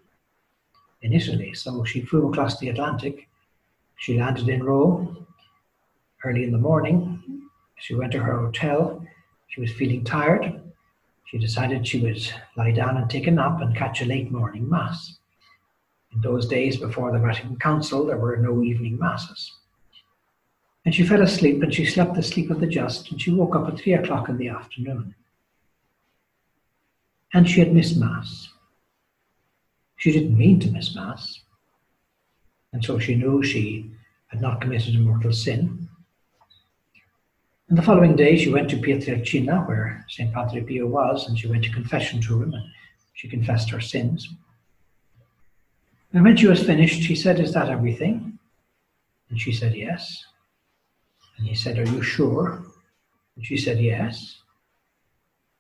in 1.02 1.14
Italy. 1.14 1.54
So 1.54 1.84
she 1.84 2.02
flew 2.02 2.30
across 2.30 2.60
the 2.60 2.70
Atlantic. 2.70 3.28
She 3.98 4.20
landed 4.20 4.48
in 4.50 4.64
Rome 4.64 5.26
early 6.24 6.44
in 6.44 6.52
the 6.52 6.58
morning. 6.58 7.50
She 7.78 7.96
went 7.96 8.12
to 8.14 8.20
her 8.20 8.40
hotel. 8.40 9.06
She 9.48 9.62
was 9.62 9.72
feeling 9.72 10.04
tired. 10.04 10.62
She 11.26 11.38
decided 11.40 11.88
she 11.88 12.02
would 12.02 12.22
lie 12.56 12.72
down 12.72 12.98
and 12.98 13.10
take 13.10 13.28
a 13.28 13.32
nap 13.32 13.62
and 13.62 13.76
catch 13.76 14.02
a 14.02 14.06
late 14.06 14.32
morning 14.32 14.70
mass. 14.70 15.18
In 16.14 16.22
those 16.22 16.48
days 16.48 16.78
before 16.78 17.12
the 17.12 17.20
Vatican 17.20 17.58
Council, 17.58 18.06
there 18.06 18.18
were 18.18 18.38
no 18.38 18.62
evening 18.62 18.98
masses. 18.98 19.52
And 20.86 20.94
she 20.94 21.04
fell 21.04 21.24
asleep 21.24 21.64
and 21.64 21.74
she 21.74 21.86
slept 21.86 22.14
the 22.14 22.22
sleep 22.22 22.52
of 22.52 22.60
the 22.60 22.68
just 22.68 23.12
and 23.12 23.20
she 23.20 23.32
woke 23.32 23.56
up 23.56 23.68
at 23.68 23.80
three 23.80 23.94
o'clock 23.94 24.30
in 24.30 24.38
the 24.38 24.50
afternoon 24.50 25.16
and 27.36 27.50
she 27.50 27.60
had 27.60 27.74
missed 27.74 27.98
Mass. 27.98 28.48
She 29.98 30.14
didn't 30.14 30.38
mean 30.38 30.58
to 30.62 30.72
miss 30.72 30.96
Mass, 30.96 31.42
and 32.72 32.84
so 32.84 32.98
she 32.98 33.16
knew 33.16 33.44
she 33.44 33.92
had 34.28 34.40
not 34.40 34.62
committed 34.62 34.96
a 34.96 35.00
mortal 35.00 35.34
sin. 35.34 35.90
And 37.68 37.78
the 37.78 37.82
following 37.82 38.16
day, 38.16 38.38
she 38.38 38.54
went 38.54 38.70
to 38.70 38.78
Pietrelcina, 38.78 39.68
where 39.68 40.06
St. 40.08 40.34
Padre 40.34 40.62
Pio 40.62 40.88
was, 40.88 41.28
and 41.28 41.38
she 41.38 41.48
went 41.48 41.66
to 41.66 41.72
confession 41.72 42.22
to 42.22 42.42
him, 42.42 42.54
and 42.54 42.64
she 43.16 43.28
confessed 43.28 43.70
her 43.70 43.82
sins. 43.82 44.30
And 46.14 46.24
when 46.24 46.38
she 46.38 46.48
was 46.48 46.64
finished, 46.64 47.04
he 47.04 47.16
said, 47.16 47.42
Is 47.42 47.54
that 47.54 47.68
everything? 47.68 48.40
And 49.30 49.42
she 49.42 49.52
said, 49.52 49.76
Yes. 49.76 50.24
And 51.38 51.46
he 51.46 51.56
said, 51.56 51.78
Are 51.80 51.92
you 51.92 52.02
sure? 52.02 52.64
And 53.36 53.46
she 53.46 53.58
said, 53.58 53.82
Yes. 53.82 54.38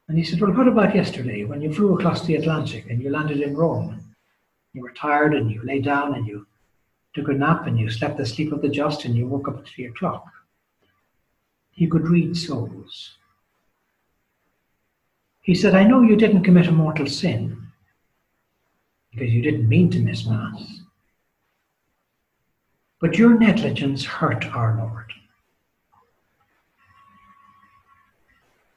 And 0.07 0.17
he 0.17 0.23
said, 0.23 0.39
Well, 0.39 0.53
what 0.53 0.67
about 0.67 0.95
yesterday 0.95 1.43
when 1.45 1.61
you 1.61 1.73
flew 1.73 1.97
across 1.97 2.25
the 2.25 2.35
Atlantic 2.35 2.89
and 2.89 3.01
you 3.01 3.09
landed 3.09 3.41
in 3.41 3.55
Rome? 3.55 4.15
You 4.73 4.81
were 4.81 4.91
tired 4.91 5.33
and 5.33 5.51
you 5.51 5.63
lay 5.63 5.79
down 5.79 6.13
and 6.15 6.27
you 6.27 6.45
took 7.13 7.29
a 7.29 7.33
nap 7.33 7.65
and 7.65 7.79
you 7.79 7.89
slept 7.89 8.17
the 8.17 8.25
sleep 8.25 8.51
of 8.51 8.61
the 8.61 8.69
just 8.69 9.05
and 9.05 9.15
you 9.15 9.27
woke 9.27 9.47
up 9.47 9.57
at 9.57 9.67
three 9.67 9.85
o'clock. 9.85 10.25
He 11.71 11.87
could 11.87 12.07
read 12.07 12.37
souls. 12.37 13.15
He 15.41 15.55
said, 15.55 15.75
I 15.75 15.83
know 15.83 16.01
you 16.01 16.15
didn't 16.15 16.43
commit 16.43 16.67
a 16.67 16.71
mortal 16.71 17.07
sin 17.07 17.67
because 19.11 19.31
you 19.31 19.41
didn't 19.41 19.69
mean 19.69 19.89
to 19.91 19.99
miss 19.99 20.25
Mass. 20.25 20.81
But 22.99 23.17
your 23.17 23.37
negligence 23.37 24.03
hurt 24.03 24.45
our 24.47 24.75
Lord. 24.77 25.13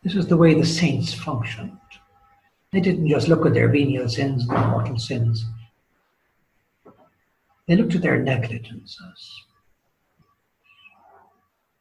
This 0.03 0.15
was 0.15 0.27
the 0.27 0.37
way 0.37 0.55
the 0.55 0.67
saints 0.67 1.13
functioned. 1.13 1.79
They 2.73 2.81
didn't 2.81 3.09
just 3.09 3.29
look 3.29 3.47
at 3.47 3.55
their 3.55 3.69
venial 3.69 4.09
sins 4.09 4.47
and 4.49 4.71
mortal 4.71 4.99
sins. 4.99 5.45
They 7.67 7.77
looked 7.77 7.95
at 7.95 8.03
their 8.03 8.19
negligences. 8.23 9.45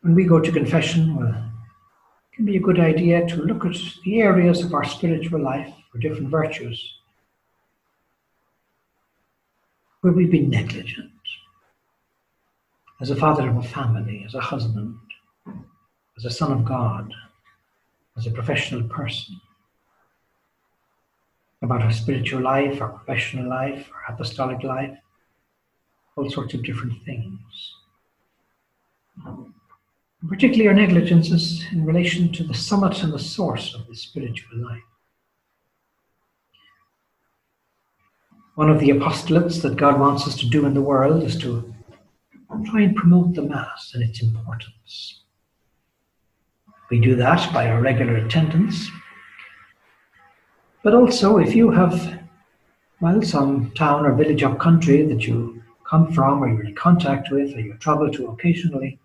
When 0.01 0.15
we 0.15 0.25
go 0.25 0.39
to 0.39 0.51
confession, 0.51 1.15
well, 1.15 1.29
it 1.29 2.35
can 2.35 2.45
be 2.45 2.57
a 2.57 2.61
good 2.61 2.79
idea 2.79 3.27
to 3.27 3.35
look 3.41 3.65
at 3.65 3.75
the 4.03 4.21
areas 4.21 4.63
of 4.63 4.73
our 4.73 4.83
spiritual 4.83 5.41
life 5.41 5.73
or 5.93 5.99
different 5.99 6.29
virtues 6.29 6.93
where 10.01 10.13
we've 10.13 10.31
been 10.31 10.49
negligent. 10.49 11.11
As 13.01 13.09
a 13.09 13.15
father 13.15 13.49
of 13.49 13.57
a 13.57 13.63
family, 13.63 14.23
as 14.25 14.33
a 14.33 14.41
husband, 14.41 14.95
as 16.17 16.25
a 16.25 16.31
son 16.31 16.51
of 16.51 16.65
God, 16.65 17.13
as 18.17 18.25
a 18.25 18.31
professional 18.31 18.83
person, 18.89 19.39
about 21.61 21.81
our 21.81 21.91
spiritual 21.91 22.41
life, 22.41 22.81
our 22.81 22.89
professional 22.89 23.47
life, 23.49 23.89
our 23.93 24.13
apostolic 24.13 24.63
life. 24.63 24.97
all 26.15 26.29
sorts 26.31 26.55
of 26.55 26.63
different 26.63 26.93
things. 27.05 27.73
Um, 29.23 29.53
particularly 30.27 30.67
our 30.67 30.73
negligences 30.73 31.63
in 31.71 31.85
relation 31.85 32.31
to 32.31 32.43
the 32.43 32.53
summit 32.53 33.03
and 33.03 33.13
the 33.13 33.19
source 33.19 33.75
of 33.75 33.85
the 33.87 33.95
spiritual 33.95 34.57
life. 34.57 34.81
One 38.55 38.71
of 38.71 38.79
the 38.79 38.89
apostolates 38.89 39.61
that 39.61 39.75
God 39.75 39.99
wants 39.99 40.27
us 40.27 40.35
to 40.37 40.49
do 40.49 40.65
in 40.65 40.73
the 40.73 40.81
world 40.81 41.21
is 41.21 41.37
to 41.41 41.71
try 42.65 42.81
and 42.81 42.95
promote 42.95 43.35
the 43.35 43.43
Mass 43.43 43.91
and 43.93 44.01
its 44.01 44.23
importance. 44.23 45.21
We 46.89 46.99
do 46.99 47.15
that 47.15 47.53
by 47.53 47.69
our 47.69 47.81
regular 47.81 48.15
attendance. 48.15 48.89
But 50.83 50.93
also, 50.93 51.37
if 51.37 51.53
you 51.53 51.69
have, 51.71 52.21
well, 53.01 53.21
some 53.21 53.71
town 53.71 54.05
or 54.05 54.13
village 54.13 54.43
or 54.43 54.55
country 54.55 55.05
that 55.05 55.27
you 55.27 55.61
come 55.83 56.11
from 56.13 56.43
or 56.43 56.49
you're 56.49 56.65
in 56.65 56.75
contact 56.75 57.29
with 57.31 57.53
or 57.55 57.59
you 57.59 57.73
travel 57.75 58.09
to 58.11 58.27
occasionally, 58.27 58.99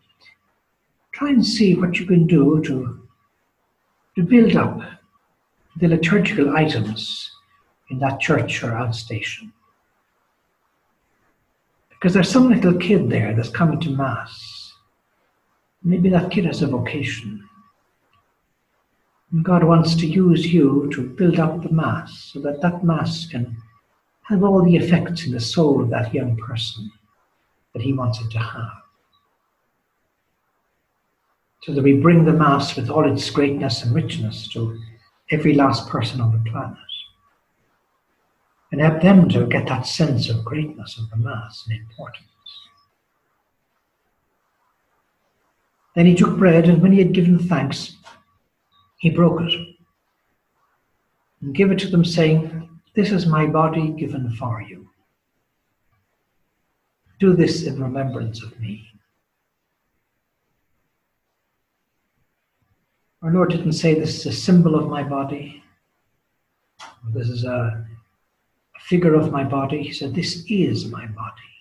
try 1.13 1.31
and 1.31 1.45
see 1.45 1.75
what 1.75 1.99
you 1.99 2.07
can 2.07 2.27
do 2.27 2.63
to, 2.63 3.03
to 4.17 4.23
build 4.23 4.57
up 4.57 4.81
the 5.77 5.89
liturgical 5.89 6.57
items 6.57 7.31
in 7.91 7.99
that 7.99 8.21
church 8.21 8.63
or 8.63 8.71
outstation. 8.71 9.51
Because 11.91 12.15
there's 12.15 12.31
some 12.31 12.49
little 12.49 12.75
kid 12.75 13.09
there 13.11 13.35
that's 13.35 13.49
coming 13.49 13.81
to 13.81 13.91
Mass. 13.91 14.73
Maybe 15.83 16.09
that 16.11 16.31
kid 16.31 16.45
has 16.47 16.63
a 16.63 16.67
vocation. 16.67 17.49
God 19.41 19.65
wants 19.65 19.95
to 19.95 20.07
use 20.07 20.53
you 20.53 20.91
to 20.93 21.09
build 21.09 21.39
up 21.39 21.63
the 21.63 21.73
Mass 21.73 22.31
so 22.33 22.41
that 22.41 22.61
that 22.61 22.85
Mass 22.85 23.27
can 23.27 23.57
have 24.25 24.45
all 24.45 24.63
the 24.63 24.77
effects 24.77 25.25
in 25.25 25.33
the 25.33 25.41
soul 25.41 25.83
of 25.83 25.89
that 25.89 26.13
young 26.13 26.37
person 26.37 26.91
that 27.73 27.83
He 27.83 27.95
wants 27.95 28.21
it 28.21 28.31
to 28.33 28.39
have. 28.39 28.73
So 31.63 31.73
that 31.73 31.83
we 31.83 31.95
bring 31.95 32.25
the 32.25 32.33
Mass 32.33 32.77
with 32.77 32.91
all 32.91 33.11
its 33.11 33.31
greatness 33.31 33.83
and 33.83 33.95
richness 33.95 34.49
to 34.49 34.79
every 35.31 35.55
last 35.55 35.89
person 35.89 36.21
on 36.21 36.33
the 36.33 36.51
planet 36.51 36.77
and 38.73 38.81
help 38.81 39.03
them 39.03 39.29
to 39.29 39.47
get 39.47 39.67
that 39.69 39.87
sense 39.87 40.29
of 40.31 40.45
greatness 40.45 40.99
of 40.99 41.09
the 41.11 41.17
Mass 41.17 41.65
and 41.69 41.79
importance. 41.79 42.27
Then 45.95 46.07
he 46.07 46.15
took 46.15 46.39
bread, 46.39 46.69
and 46.69 46.81
when 46.81 46.93
he 46.93 46.99
had 46.99 47.13
given 47.13 47.39
thanks, 47.39 47.97
he 49.03 49.11
broke 49.11 49.41
it 49.41 49.53
and 51.41 51.53
gave 51.57 51.73
it 51.73 51.79
to 51.81 51.89
them, 51.89 52.05
saying, 52.05 52.69
This 52.95 53.11
is 53.11 53.27
my 53.27 53.47
body 53.47 53.89
given 53.89 54.31
for 54.31 54.63
you. 54.63 54.89
Do 57.19 57.35
this 57.35 57.65
in 57.65 57.83
remembrance 57.83 58.45
of 58.45 58.59
me. 58.61 58.89
Our 63.23 63.33
Lord 63.33 63.51
didn't 63.51 63.73
say 63.73 63.99
this 63.99 64.21
is 64.21 64.27
a 64.27 64.33
symbol 64.33 64.77
of 64.77 64.89
my 64.89 65.03
body. 65.03 65.65
This 67.13 67.29
is 67.29 67.43
a 67.43 67.85
figure 68.83 69.15
of 69.15 69.33
my 69.33 69.43
body. 69.43 69.83
He 69.83 69.93
said, 69.93 70.15
This 70.15 70.45
is 70.49 70.87
my 70.87 71.07
body. 71.07 71.52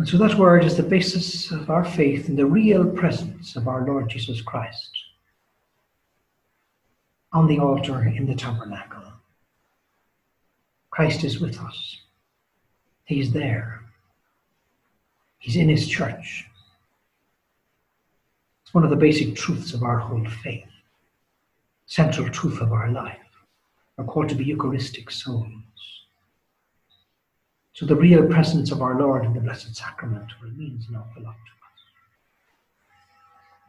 And 0.00 0.08
so 0.08 0.16
that 0.16 0.38
word 0.38 0.64
is 0.64 0.78
the 0.78 0.82
basis 0.82 1.50
of 1.50 1.68
our 1.68 1.84
faith 1.84 2.30
in 2.30 2.34
the 2.34 2.46
real 2.46 2.86
presence 2.86 3.54
of 3.54 3.68
our 3.68 3.84
Lord 3.86 4.08
Jesus 4.08 4.40
Christ 4.40 4.90
on 7.34 7.46
the 7.46 7.58
altar 7.58 8.04
in 8.04 8.24
the 8.24 8.34
tabernacle. 8.34 9.02
Christ 10.88 11.22
is 11.22 11.38
with 11.38 11.60
us. 11.60 11.98
He's 13.04 13.30
there. 13.30 13.82
He's 15.38 15.56
in 15.56 15.68
his 15.68 15.86
church. 15.86 16.46
It's 18.62 18.72
one 18.72 18.84
of 18.84 18.90
the 18.90 18.96
basic 18.96 19.36
truths 19.36 19.74
of 19.74 19.82
our 19.82 19.98
whole 19.98 20.24
faith, 20.42 20.64
central 21.84 22.30
truth 22.30 22.62
of 22.62 22.72
our 22.72 22.90
life 22.90 23.18
are 23.98 24.04
called 24.04 24.30
to 24.30 24.34
be 24.34 24.46
Eucharistic 24.46 25.10
souls. 25.10 25.99
So 27.72 27.86
the 27.86 27.96
real 27.96 28.26
presence 28.26 28.72
of 28.72 28.82
our 28.82 28.98
Lord 28.98 29.24
in 29.24 29.32
the 29.32 29.40
Blessed 29.40 29.74
Sacrament 29.74 30.30
means 30.56 30.88
an 30.88 30.96
awful 30.96 31.22
lot 31.22 31.34
to 31.34 31.52
us. 31.52 31.80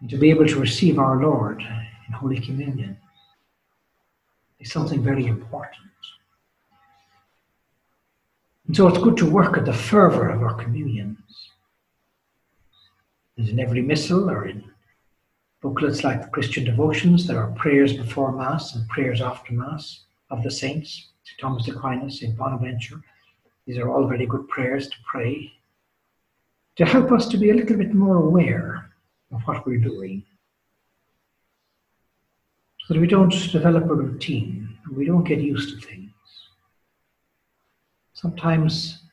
And 0.01 0.09
to 0.09 0.17
be 0.17 0.29
able 0.29 0.47
to 0.47 0.59
receive 0.59 0.99
our 0.99 1.21
Lord 1.21 1.61
in 1.61 2.13
Holy 2.13 2.39
Communion 2.39 2.97
is 4.59 4.71
something 4.71 5.03
very 5.03 5.27
important. 5.27 5.77
And 8.67 8.75
so 8.75 8.87
it's 8.87 8.97
good 8.97 9.17
to 9.17 9.29
work 9.29 9.57
at 9.57 9.65
the 9.65 9.73
fervour 9.73 10.29
of 10.29 10.41
our 10.41 10.53
communions. 10.53 11.19
And 13.37 13.47
in 13.49 13.59
every 13.59 13.81
missal 13.81 14.29
or 14.29 14.47
in 14.47 14.63
booklets 15.61 16.03
like 16.03 16.21
the 16.21 16.29
Christian 16.29 16.63
devotions, 16.63 17.27
there 17.27 17.39
are 17.39 17.51
prayers 17.51 17.93
before 17.93 18.31
Mass 18.31 18.75
and 18.75 18.87
prayers 18.87 19.21
after 19.21 19.53
Mass 19.53 20.05
of 20.29 20.43
the 20.43 20.51
saints, 20.51 21.09
St. 21.23 21.39
Thomas 21.39 21.67
Aquinas, 21.67 22.19
St. 22.19 22.35
Bonaventure. 22.35 23.01
These 23.71 23.79
are 23.79 23.89
all 23.89 24.05
very 24.05 24.25
good 24.25 24.49
prayers 24.49 24.89
to 24.89 24.97
pray 25.10 25.49
to 26.75 26.84
help 26.84 27.10
us 27.10 27.25
to 27.29 27.38
be 27.38 27.51
a 27.51 27.53
little 27.53 27.77
bit 27.77 27.93
more 27.93 28.17
aware 28.17 28.89
of 29.31 29.41
what 29.43 29.65
we're 29.65 29.79
doing. 29.79 30.25
So 32.81 32.93
that 32.93 32.99
we 32.99 33.07
don't 33.07 33.31
develop 33.49 33.86
a 33.86 33.95
routine, 33.95 34.77
we 34.93 35.05
don't 35.05 35.23
get 35.23 35.39
used 35.39 35.69
to 35.69 35.88
things. 35.88 36.12
Sometimes 38.12 39.03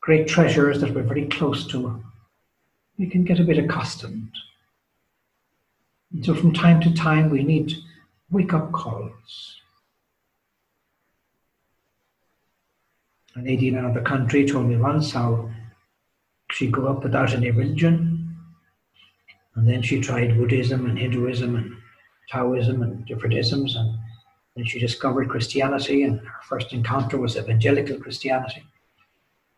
great 0.00 0.26
treasures 0.26 0.80
that 0.80 0.92
we're 0.92 1.04
very 1.04 1.28
close 1.28 1.68
to, 1.68 2.02
we 2.98 3.06
can 3.06 3.22
get 3.22 3.38
a 3.38 3.44
bit 3.44 3.58
accustomed. 3.58 4.32
And 6.12 6.26
so 6.26 6.34
from 6.34 6.52
time 6.52 6.80
to 6.80 6.92
time, 6.92 7.30
we 7.30 7.44
need 7.44 7.72
wake 8.32 8.52
up 8.52 8.72
calls. 8.72 9.61
A 13.36 13.40
lady 13.40 13.68
in 13.68 13.78
another 13.78 14.02
country 14.02 14.46
told 14.46 14.66
me 14.66 14.76
once 14.76 15.12
how 15.12 15.50
she 16.50 16.68
grew 16.68 16.88
up 16.88 17.02
without 17.02 17.32
any 17.32 17.50
religion. 17.50 18.36
And 19.54 19.66
then 19.66 19.82
she 19.82 20.00
tried 20.00 20.36
Buddhism 20.36 20.86
and 20.86 20.98
Hinduism 20.98 21.56
and 21.56 21.76
Taoism 22.30 22.82
and 22.82 23.06
different 23.06 23.34
isms. 23.34 23.76
And 23.76 23.96
then 24.54 24.66
she 24.66 24.78
discovered 24.78 25.30
Christianity, 25.30 26.02
and 26.02 26.20
her 26.20 26.40
first 26.46 26.72
encounter 26.72 27.18
was 27.18 27.36
evangelical 27.36 27.98
Christianity. 27.98 28.64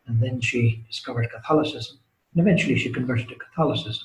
And 0.06 0.20
then 0.20 0.40
she 0.40 0.84
discovered 0.86 1.30
Catholicism. 1.30 1.98
And 2.32 2.46
eventually 2.46 2.78
she 2.78 2.92
converted 2.92 3.28
to 3.28 3.36
Catholicism. 3.36 4.04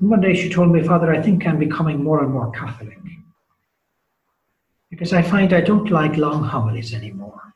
And 0.00 0.10
one 0.10 0.20
day 0.20 0.34
she 0.34 0.50
told 0.50 0.70
me, 0.70 0.82
Father, 0.82 1.14
I 1.14 1.22
think 1.22 1.46
I'm 1.46 1.58
becoming 1.58 2.02
more 2.02 2.22
and 2.22 2.32
more 2.32 2.50
Catholic. 2.50 2.98
Because 4.90 5.12
I 5.12 5.22
find 5.22 5.52
I 5.52 5.60
don't 5.60 5.90
like 5.90 6.16
long 6.16 6.44
homilies 6.44 6.92
anymore. 6.92 7.53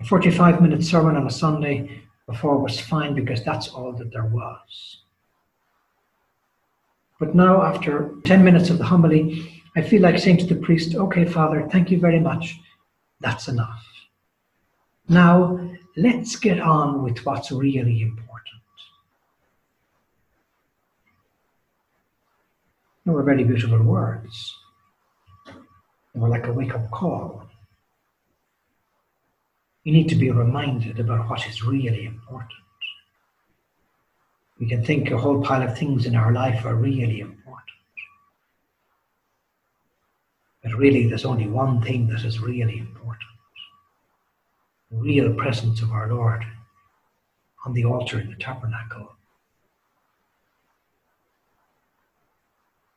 A 0.00 0.04
45 0.04 0.60
minute 0.60 0.84
sermon 0.84 1.16
on 1.16 1.26
a 1.26 1.30
Sunday 1.30 2.02
before 2.26 2.58
was 2.58 2.80
fine 2.80 3.14
because 3.14 3.42
that's 3.44 3.68
all 3.68 3.92
that 3.92 4.12
there 4.12 4.26
was. 4.26 4.98
But 7.18 7.34
now, 7.34 7.62
after 7.62 8.14
10 8.24 8.44
minutes 8.44 8.68
of 8.68 8.78
the 8.78 8.84
homily, 8.84 9.62
I 9.74 9.82
feel 9.82 10.02
like 10.02 10.18
saying 10.18 10.38
to 10.38 10.46
the 10.46 10.56
priest, 10.56 10.94
Okay, 10.94 11.24
Father, 11.24 11.66
thank 11.70 11.90
you 11.90 11.98
very 11.98 12.20
much. 12.20 12.58
That's 13.20 13.48
enough. 13.48 13.84
Now, 15.08 15.58
let's 15.96 16.36
get 16.36 16.60
on 16.60 17.02
with 17.02 17.24
what's 17.24 17.50
really 17.52 18.02
important. 18.02 18.26
They 23.06 23.12
were 23.12 23.22
very 23.22 23.44
beautiful 23.44 23.82
words. 23.82 24.54
They 25.46 26.20
were 26.20 26.28
like 26.28 26.48
a 26.48 26.52
wake 26.52 26.74
up 26.74 26.90
call. 26.90 27.45
We 29.86 29.92
need 29.92 30.08
to 30.08 30.16
be 30.16 30.32
reminded 30.32 30.98
about 30.98 31.30
what 31.30 31.46
is 31.46 31.62
really 31.62 32.06
important. 32.06 32.50
We 34.58 34.68
can 34.68 34.84
think 34.84 35.12
a 35.12 35.16
whole 35.16 35.40
pile 35.40 35.62
of 35.62 35.78
things 35.78 36.06
in 36.06 36.16
our 36.16 36.32
life 36.32 36.66
are 36.66 36.74
really 36.74 37.20
important. 37.20 37.62
But 40.64 40.72
really, 40.74 41.06
there's 41.06 41.24
only 41.24 41.46
one 41.46 41.80
thing 41.82 42.08
that 42.08 42.24
is 42.24 42.40
really 42.40 42.78
important 42.78 43.22
the 44.90 44.96
real 44.96 45.32
presence 45.34 45.82
of 45.82 45.92
our 45.92 46.08
Lord 46.08 46.44
on 47.64 47.72
the 47.72 47.84
altar 47.84 48.18
in 48.20 48.30
the 48.30 48.36
tabernacle. 48.36 49.12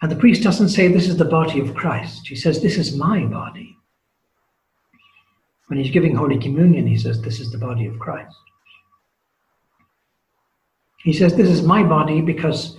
And 0.01 0.11
the 0.11 0.15
priest 0.15 0.41
doesn't 0.41 0.69
say, 0.69 0.87
This 0.87 1.07
is 1.07 1.17
the 1.17 1.25
body 1.25 1.59
of 1.59 1.75
Christ. 1.75 2.27
He 2.27 2.35
says, 2.35 2.61
This 2.61 2.77
is 2.77 2.95
my 2.95 3.25
body. 3.25 3.78
When 5.69 5.77
he's 5.77 5.91
giving 5.91 6.15
Holy 6.15 6.39
Communion, 6.39 6.87
he 6.87 6.97
says, 6.97 7.21
This 7.21 7.39
is 7.39 7.51
the 7.51 7.59
body 7.59 7.85
of 7.85 7.99
Christ. 7.99 8.35
He 10.97 11.13
says, 11.13 11.35
This 11.35 11.47
is 11.47 11.61
my 11.61 11.83
body 11.83 12.21
because 12.21 12.75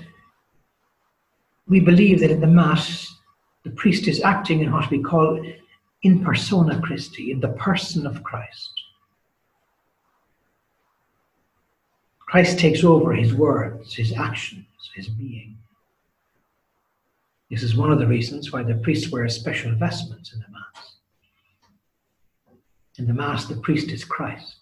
we 1.68 1.78
believe 1.78 2.18
that 2.18 2.32
in 2.32 2.40
the 2.40 2.48
Mass, 2.48 3.14
the 3.62 3.70
priest 3.70 4.08
is 4.08 4.20
acting 4.22 4.60
in 4.60 4.72
what 4.72 4.90
we 4.90 5.00
call 5.00 5.40
in 6.02 6.24
persona 6.24 6.80
Christi, 6.80 7.30
in 7.30 7.38
the 7.38 7.50
person 7.50 8.08
of 8.08 8.24
Christ. 8.24 8.72
Christ 12.18 12.58
takes 12.58 12.82
over 12.82 13.12
his 13.12 13.34
words, 13.34 13.94
his 13.94 14.12
actions, 14.12 14.66
his 14.96 15.08
being. 15.08 15.56
This 17.50 17.62
is 17.62 17.76
one 17.76 17.92
of 17.92 18.00
the 18.00 18.06
reasons 18.06 18.50
why 18.50 18.64
the 18.64 18.74
priest 18.74 19.12
wears 19.12 19.36
special 19.36 19.72
vestments 19.76 20.32
in 20.32 20.40
the 20.40 20.46
Mass. 20.50 20.89
In 23.00 23.06
the 23.06 23.14
Mass, 23.14 23.46
the 23.46 23.56
priest 23.56 23.90
is 23.92 24.04
Christ. 24.04 24.56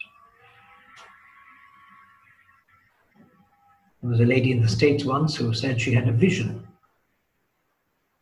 There 4.00 4.08
was 4.08 4.20
a 4.20 4.24
lady 4.24 4.52
in 4.52 4.62
the 4.62 4.68
States 4.68 5.04
once 5.04 5.34
who 5.34 5.52
said 5.52 5.80
she 5.80 5.92
had 5.92 6.06
a 6.06 6.12
vision 6.12 6.64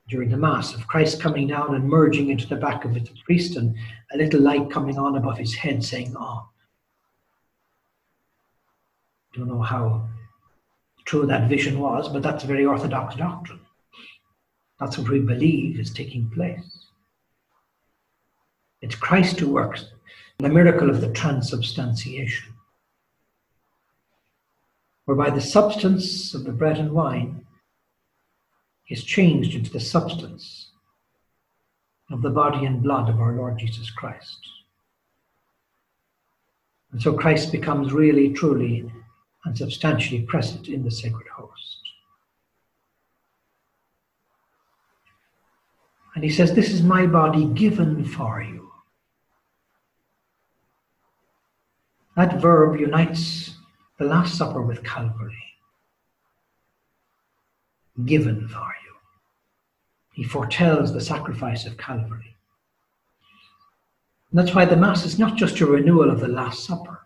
during 0.08 0.30
the 0.30 0.38
Mass 0.38 0.74
of 0.74 0.86
Christ 0.86 1.20
coming 1.20 1.46
down 1.46 1.74
and 1.74 1.86
merging 1.86 2.30
into 2.30 2.46
the 2.46 2.56
back 2.56 2.86
of 2.86 2.94
the 2.94 3.06
priest 3.26 3.56
and 3.56 3.76
a 4.14 4.16
little 4.16 4.40
light 4.40 4.70
coming 4.70 4.98
on 4.98 5.18
above 5.18 5.36
his 5.36 5.54
head 5.54 5.84
saying, 5.84 6.14
Oh. 6.18 6.48
Don't 9.34 9.48
know 9.48 9.60
how 9.60 10.08
true 11.04 11.26
that 11.26 11.50
vision 11.50 11.78
was, 11.78 12.08
but 12.08 12.22
that's 12.22 12.42
very 12.44 12.64
orthodox 12.64 13.16
doctrine. 13.16 13.60
That's 14.80 14.96
what 14.96 15.10
we 15.10 15.20
believe 15.20 15.78
is 15.78 15.90
taking 15.90 16.30
place. 16.30 16.75
It's 18.82 18.94
Christ 18.94 19.40
who 19.40 19.50
works, 19.50 19.86
the 20.38 20.48
miracle 20.48 20.90
of 20.90 21.00
the 21.00 21.12
transubstantiation, 21.12 22.52
whereby 25.06 25.30
the 25.30 25.40
substance 25.40 26.34
of 26.34 26.44
the 26.44 26.52
bread 26.52 26.78
and 26.78 26.92
wine 26.92 27.46
is 28.88 29.02
changed 29.02 29.54
into 29.54 29.70
the 29.70 29.80
substance 29.80 30.70
of 32.10 32.22
the 32.22 32.30
body 32.30 32.66
and 32.66 32.82
blood 32.82 33.08
of 33.08 33.20
our 33.20 33.32
Lord 33.32 33.58
Jesus 33.58 33.90
Christ. 33.90 34.38
And 36.92 37.02
so 37.02 37.12
Christ 37.12 37.50
becomes 37.50 37.92
really, 37.92 38.32
truly, 38.32 38.90
and 39.44 39.56
substantially 39.56 40.22
present 40.22 40.68
in 40.68 40.84
the 40.84 40.90
sacred 40.90 41.26
host. 41.28 41.75
And 46.16 46.24
he 46.24 46.30
says, 46.30 46.54
This 46.54 46.72
is 46.72 46.82
my 46.82 47.06
body 47.06 47.44
given 47.44 48.02
for 48.02 48.42
you. 48.42 48.72
That 52.16 52.40
verb 52.40 52.80
unites 52.80 53.54
the 53.98 54.06
Last 54.06 54.38
Supper 54.38 54.62
with 54.62 54.82
Calvary 54.82 55.36
given 58.06 58.48
for 58.48 58.72
you. 58.84 58.94
He 60.14 60.24
foretells 60.24 60.94
the 60.94 61.02
sacrifice 61.02 61.66
of 61.66 61.76
Calvary. 61.76 62.34
And 64.30 64.40
that's 64.40 64.54
why 64.54 64.64
the 64.64 64.76
Mass 64.76 65.04
is 65.04 65.18
not 65.18 65.36
just 65.36 65.60
a 65.60 65.66
renewal 65.66 66.10
of 66.10 66.20
the 66.20 66.28
Last 66.28 66.64
Supper, 66.64 67.02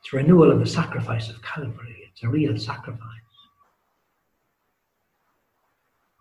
it's 0.00 0.12
a 0.12 0.16
renewal 0.16 0.50
of 0.50 0.58
the 0.58 0.66
sacrifice 0.66 1.30
of 1.30 1.40
Calvary. 1.40 2.10
It's 2.10 2.24
a 2.24 2.28
real 2.28 2.58
sacrifice. 2.58 3.23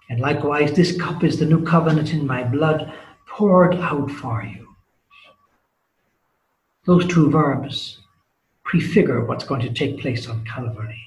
And 0.10 0.20
likewise, 0.20 0.74
this 0.74 1.00
cup 1.00 1.24
is 1.24 1.40
the 1.40 1.46
new 1.46 1.64
covenant 1.64 2.14
in 2.14 2.28
my 2.28 2.44
blood 2.44 2.94
poured 3.28 3.76
out 3.76 4.12
for 4.12 4.44
you. 4.44 4.76
Those 6.86 7.08
two 7.08 7.30
verbs 7.30 8.00
prefigure 8.64 9.26
what's 9.26 9.46
going 9.46 9.62
to 9.62 9.74
take 9.74 10.00
place 10.00 10.28
on 10.28 10.46
Calvary 10.46 11.02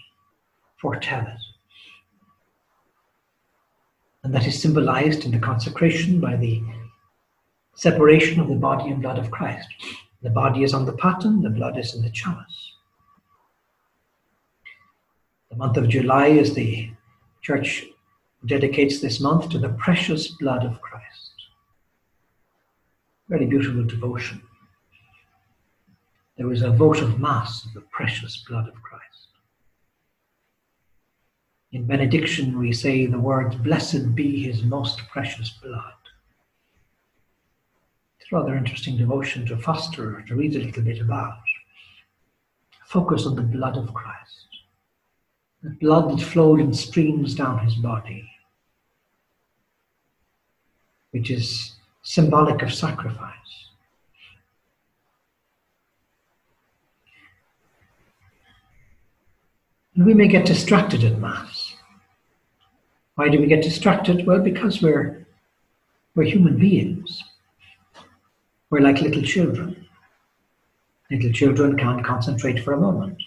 foretell 0.76 1.26
it. 1.26 1.40
And 4.22 4.34
that 4.34 4.46
is 4.46 4.60
symbolized 4.60 5.24
in 5.24 5.30
the 5.30 5.38
consecration 5.38 6.18
by 6.18 6.36
the 6.36 6.62
separation 7.74 8.40
of 8.40 8.48
the 8.48 8.54
body 8.54 8.90
and 8.90 9.02
blood 9.02 9.18
of 9.18 9.30
Christ. 9.30 9.68
The 10.22 10.30
body 10.30 10.64
is 10.64 10.74
on 10.74 10.86
the 10.86 10.94
paten, 10.94 11.42
the 11.42 11.50
blood 11.50 11.78
is 11.78 11.94
in 11.94 12.02
the 12.02 12.10
chalice. 12.10 12.72
The 15.50 15.56
month 15.56 15.76
of 15.76 15.88
July 15.88 16.28
is 16.28 16.54
the 16.54 16.90
church 17.42 17.86
dedicates 18.46 19.00
this 19.00 19.20
month 19.20 19.48
to 19.50 19.58
the 19.58 19.70
precious 19.70 20.28
blood 20.28 20.64
of 20.64 20.80
Christ. 20.80 21.32
Very 23.28 23.46
beautiful 23.46 23.84
devotion. 23.84 24.40
There 26.36 26.52
is 26.52 26.62
a 26.62 26.70
votive 26.70 27.18
Mass 27.18 27.64
of 27.64 27.74
the 27.74 27.80
precious 27.80 28.44
blood 28.48 28.68
of 28.68 28.74
Christ. 28.82 29.28
In 31.72 31.86
benediction, 31.86 32.58
we 32.58 32.72
say 32.72 33.06
the 33.06 33.18
words, 33.18 33.56
Blessed 33.56 34.14
be 34.14 34.42
his 34.42 34.62
most 34.62 35.00
precious 35.08 35.50
blood. 35.50 35.92
It's 38.20 38.30
rather 38.30 38.56
interesting 38.56 38.96
devotion 38.96 39.46
to 39.46 39.56
foster, 39.56 40.22
to 40.22 40.36
read 40.36 40.54
a 40.56 40.60
little 40.60 40.82
bit 40.82 41.00
about. 41.00 41.38
Focus 42.86 43.26
on 43.26 43.34
the 43.34 43.42
blood 43.42 43.76
of 43.76 43.92
Christ, 43.92 44.46
the 45.62 45.70
blood 45.70 46.10
that 46.10 46.24
flowed 46.24 46.60
in 46.60 46.72
streams 46.72 47.34
down 47.34 47.64
his 47.64 47.74
body, 47.74 48.28
which 51.16 51.30
is 51.30 51.72
symbolic 52.02 52.60
of 52.60 52.74
sacrifice. 52.74 53.32
And 59.94 60.04
we 60.04 60.12
may 60.12 60.28
get 60.28 60.44
distracted 60.44 61.04
at 61.04 61.18
Mass. 61.18 61.74
Why 63.14 63.30
do 63.30 63.40
we 63.40 63.46
get 63.46 63.62
distracted? 63.62 64.26
Well, 64.26 64.40
because 64.40 64.82
we're, 64.82 65.26
we're 66.14 66.24
human 66.24 66.58
beings. 66.58 67.24
We're 68.68 68.80
like 68.80 69.00
little 69.00 69.22
children. 69.22 69.86
Little 71.10 71.32
children 71.32 71.78
can't 71.78 72.04
concentrate 72.04 72.62
for 72.62 72.74
a 72.74 72.80
moment. 72.80 73.22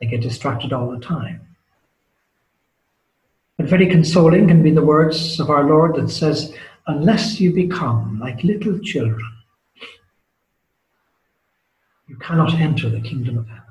They 0.00 0.06
get 0.06 0.22
distracted 0.22 0.72
all 0.72 0.90
the 0.90 1.00
time. 1.00 1.42
But 3.58 3.66
very 3.66 3.88
consoling 3.88 4.48
can 4.48 4.62
be 4.62 4.70
the 4.70 4.80
words 4.80 5.38
of 5.38 5.50
our 5.50 5.64
Lord 5.64 5.96
that 5.96 6.08
says, 6.08 6.54
Unless 6.88 7.38
you 7.38 7.52
become 7.52 8.18
like 8.18 8.42
little 8.42 8.78
children, 8.78 9.30
you 12.06 12.16
cannot 12.16 12.54
enter 12.54 12.88
the 12.88 13.02
kingdom 13.02 13.36
of 13.36 13.46
heaven. 13.46 13.62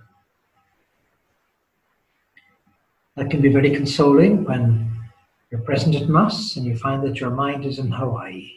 That 3.16 3.32
can 3.32 3.42
be 3.42 3.50
very 3.50 3.72
consoling 3.72 4.44
when 4.44 4.96
you're 5.50 5.62
present 5.62 5.96
at 5.96 6.08
Mass 6.08 6.58
and 6.58 6.66
you 6.68 6.78
find 6.78 7.04
that 7.04 7.20
your 7.20 7.32
mind 7.32 7.66
is 7.66 7.80
in 7.80 7.92
Hawaii. 7.92 8.52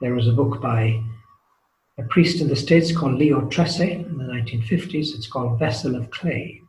There 0.00 0.14
was 0.14 0.26
a 0.26 0.32
book 0.32 0.62
by 0.62 1.02
a 1.98 2.02
priest 2.04 2.40
in 2.40 2.48
the 2.48 2.56
States 2.56 2.96
called 2.96 3.18
Leo 3.18 3.42
Trese 3.42 4.06
in 4.06 4.16
the 4.16 4.24
1950s. 4.24 5.14
It's 5.14 5.26
called 5.26 5.58
Vessel 5.58 5.94
of 5.96 6.10
Clay, 6.10 6.62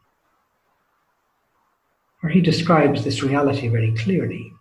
where 2.19 2.33
he 2.33 2.41
describes 2.41 3.05
this 3.05 3.23
reality 3.23 3.69
very 3.69 3.95
clearly. 3.95 4.51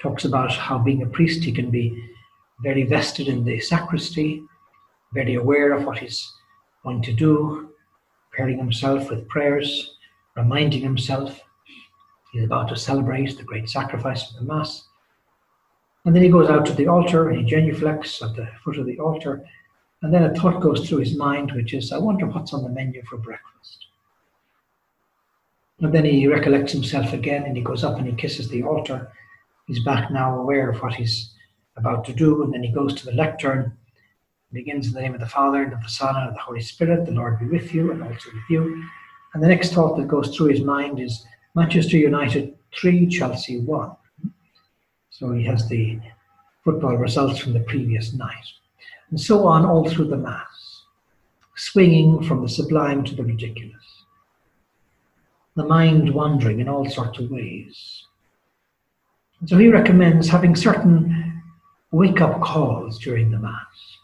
Talks 0.00 0.24
about 0.24 0.52
how 0.52 0.78
being 0.78 1.02
a 1.02 1.06
priest, 1.06 1.44
he 1.44 1.52
can 1.52 1.70
be 1.70 2.02
very 2.62 2.84
vested 2.84 3.28
in 3.28 3.44
the 3.44 3.60
sacristy, 3.60 4.42
very 5.12 5.34
aware 5.34 5.72
of 5.72 5.84
what 5.84 5.98
he's 5.98 6.32
going 6.82 7.02
to 7.02 7.12
do, 7.12 7.70
preparing 8.30 8.58
himself 8.58 9.10
with 9.10 9.28
prayers, 9.28 9.96
reminding 10.36 10.80
himself 10.80 11.40
He's 12.32 12.44
about 12.44 12.68
to 12.68 12.76
celebrate 12.76 13.36
the 13.36 13.42
great 13.42 13.68
sacrifice 13.68 14.30
of 14.30 14.36
the 14.36 14.52
Mass. 14.52 14.84
And 16.04 16.14
then 16.14 16.22
he 16.22 16.28
goes 16.28 16.48
out 16.48 16.64
to 16.66 16.72
the 16.72 16.86
altar 16.86 17.28
and 17.28 17.38
he 17.38 17.52
genuflects 17.52 18.22
at 18.22 18.36
the 18.36 18.48
foot 18.64 18.78
of 18.78 18.86
the 18.86 18.98
altar. 18.98 19.44
And 20.02 20.14
then 20.14 20.22
a 20.22 20.34
thought 20.34 20.62
goes 20.62 20.88
through 20.88 20.98
his 20.98 21.16
mind, 21.16 21.52
which 21.52 21.74
is, 21.74 21.92
I 21.92 21.98
wonder 21.98 22.26
what's 22.26 22.54
on 22.54 22.62
the 22.62 22.70
menu 22.70 23.02
for 23.02 23.18
breakfast. 23.18 23.86
And 25.80 25.92
then 25.92 26.04
he 26.04 26.26
recollects 26.26 26.72
himself 26.72 27.12
again 27.12 27.44
and 27.44 27.56
he 27.56 27.62
goes 27.62 27.84
up 27.84 27.98
and 27.98 28.06
he 28.06 28.14
kisses 28.14 28.48
the 28.48 28.62
altar. 28.62 29.12
He's 29.70 29.84
back 29.84 30.10
now 30.10 30.36
aware 30.36 30.68
of 30.68 30.82
what 30.82 30.94
he's 30.94 31.30
about 31.76 32.04
to 32.06 32.12
do. 32.12 32.42
And 32.42 32.52
then 32.52 32.64
he 32.64 32.72
goes 32.72 32.92
to 32.92 33.06
the 33.06 33.12
lectern, 33.12 33.72
begins 34.52 34.88
in 34.88 34.94
the 34.94 35.00
name 35.00 35.14
of 35.14 35.20
the 35.20 35.26
Father 35.26 35.62
and 35.62 35.72
of 35.72 35.80
the 35.80 35.88
Son 35.88 36.16
and 36.16 36.26
of 36.26 36.34
the 36.34 36.40
Holy 36.40 36.60
Spirit. 36.60 37.06
The 37.06 37.12
Lord 37.12 37.38
be 37.38 37.46
with 37.46 37.72
you 37.72 37.92
and 37.92 38.02
also 38.02 38.30
with 38.34 38.50
you. 38.50 38.84
And 39.32 39.40
the 39.40 39.46
next 39.46 39.72
thought 39.72 39.96
that 39.96 40.08
goes 40.08 40.34
through 40.34 40.48
his 40.48 40.62
mind 40.62 40.98
is, 40.98 41.24
Manchester 41.54 41.96
United 41.96 42.58
3, 42.74 43.06
Chelsea 43.06 43.60
1. 43.60 43.92
So 45.10 45.30
he 45.30 45.44
has 45.44 45.68
the 45.68 46.00
football 46.64 46.96
results 46.96 47.38
from 47.38 47.52
the 47.52 47.60
previous 47.60 48.12
night. 48.12 48.46
And 49.10 49.20
so 49.20 49.46
on 49.46 49.64
all 49.64 49.88
through 49.88 50.08
the 50.08 50.16
Mass, 50.16 50.82
swinging 51.54 52.24
from 52.24 52.42
the 52.42 52.48
sublime 52.48 53.04
to 53.04 53.14
the 53.14 53.22
ridiculous. 53.22 54.04
The 55.54 55.64
mind 55.64 56.12
wandering 56.12 56.58
in 56.58 56.68
all 56.68 56.90
sorts 56.90 57.20
of 57.20 57.30
ways. 57.30 58.06
So 59.46 59.56
he 59.56 59.68
recommends 59.68 60.28
having 60.28 60.54
certain 60.54 61.42
wake 61.92 62.20
up 62.20 62.42
calls 62.42 62.98
during 62.98 63.30
the 63.30 63.38
Mass, 63.38 63.98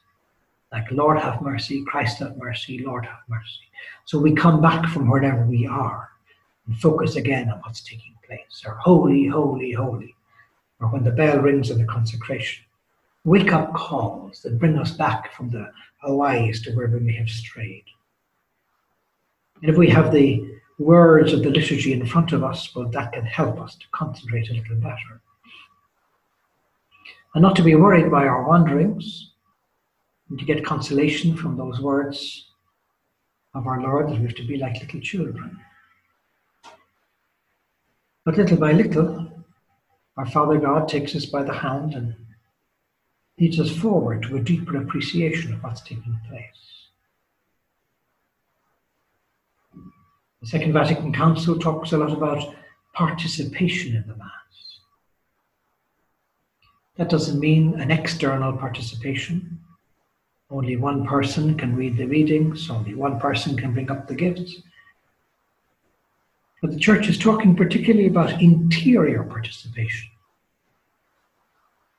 like 0.72 0.90
Lord 0.90 1.18
have 1.18 1.42
mercy, 1.42 1.84
Christ 1.84 2.20
have 2.20 2.38
mercy, 2.38 2.82
Lord 2.84 3.04
have 3.04 3.20
mercy. 3.28 3.70
So 4.06 4.18
we 4.18 4.34
come 4.34 4.62
back 4.62 4.88
from 4.88 5.10
wherever 5.10 5.44
we 5.44 5.66
are 5.66 6.08
and 6.66 6.76
focus 6.78 7.16
again 7.16 7.50
on 7.50 7.60
what's 7.60 7.82
taking 7.82 8.14
place, 8.26 8.62
or 8.66 8.76
holy, 8.76 9.26
holy, 9.26 9.72
holy. 9.72 10.14
or 10.80 10.88
when 10.88 11.04
the 11.04 11.10
bell 11.10 11.38
rings 11.38 11.70
in 11.70 11.78
the 11.78 11.84
consecration. 11.84 12.64
Wake 13.24 13.52
up 13.52 13.74
calls 13.74 14.42
that 14.42 14.58
bring 14.58 14.78
us 14.78 14.92
back 14.92 15.32
from 15.32 15.50
the 15.50 15.70
Hawaii's 15.98 16.62
to 16.62 16.72
where 16.74 16.86
we 16.86 17.00
may 17.00 17.14
have 17.14 17.28
strayed. 17.28 17.84
And 19.62 19.70
if 19.70 19.76
we 19.76 19.88
have 19.88 20.12
the 20.12 20.58
words 20.78 21.32
of 21.32 21.42
the 21.42 21.50
liturgy 21.50 21.92
in 21.92 22.06
front 22.06 22.32
of 22.32 22.44
us, 22.44 22.74
well, 22.74 22.88
that 22.90 23.12
can 23.12 23.24
help 23.24 23.60
us 23.60 23.74
to 23.76 23.86
concentrate 23.92 24.50
a 24.50 24.54
little 24.54 24.76
better. 24.76 25.20
And 27.36 27.42
not 27.42 27.54
to 27.56 27.62
be 27.62 27.74
worried 27.74 28.10
by 28.10 28.26
our 28.26 28.48
wanderings, 28.48 29.32
and 30.30 30.38
to 30.38 30.46
get 30.46 30.64
consolation 30.64 31.36
from 31.36 31.58
those 31.58 31.82
words 31.82 32.46
of 33.54 33.66
our 33.66 33.78
Lord 33.82 34.08
that 34.08 34.18
we 34.18 34.24
have 34.24 34.34
to 34.36 34.46
be 34.46 34.56
like 34.56 34.80
little 34.80 35.00
children. 35.02 35.60
But 38.24 38.38
little 38.38 38.56
by 38.56 38.72
little, 38.72 39.30
our 40.16 40.24
Father 40.24 40.58
God 40.58 40.88
takes 40.88 41.14
us 41.14 41.26
by 41.26 41.42
the 41.42 41.52
hand 41.52 41.92
and 41.92 42.16
leads 43.38 43.60
us 43.60 43.70
forward 43.70 44.22
to 44.22 44.36
a 44.36 44.40
deeper 44.40 44.78
appreciation 44.78 45.52
of 45.52 45.62
what's 45.62 45.82
taking 45.82 46.18
place. 46.30 46.88
The 50.40 50.46
Second 50.46 50.72
Vatican 50.72 51.12
Council 51.12 51.58
talks 51.58 51.92
a 51.92 51.98
lot 51.98 52.12
about 52.12 52.54
participation 52.94 53.94
in 53.94 54.08
the 54.08 54.16
Mass. 54.16 54.45
That 56.96 57.10
doesn't 57.10 57.40
mean 57.40 57.78
an 57.80 57.90
external 57.90 58.52
participation. 58.54 59.60
Only 60.50 60.76
one 60.76 61.06
person 61.06 61.56
can 61.56 61.76
read 61.76 61.96
the 61.96 62.06
readings, 62.06 62.70
only 62.70 62.94
one 62.94 63.18
person 63.18 63.56
can 63.56 63.72
bring 63.72 63.90
up 63.90 64.08
the 64.08 64.14
gifts. 64.14 64.62
But 66.62 66.70
the 66.70 66.78
church 66.78 67.08
is 67.08 67.18
talking 67.18 67.54
particularly 67.54 68.06
about 68.06 68.40
interior 68.40 69.24
participation. 69.24 70.10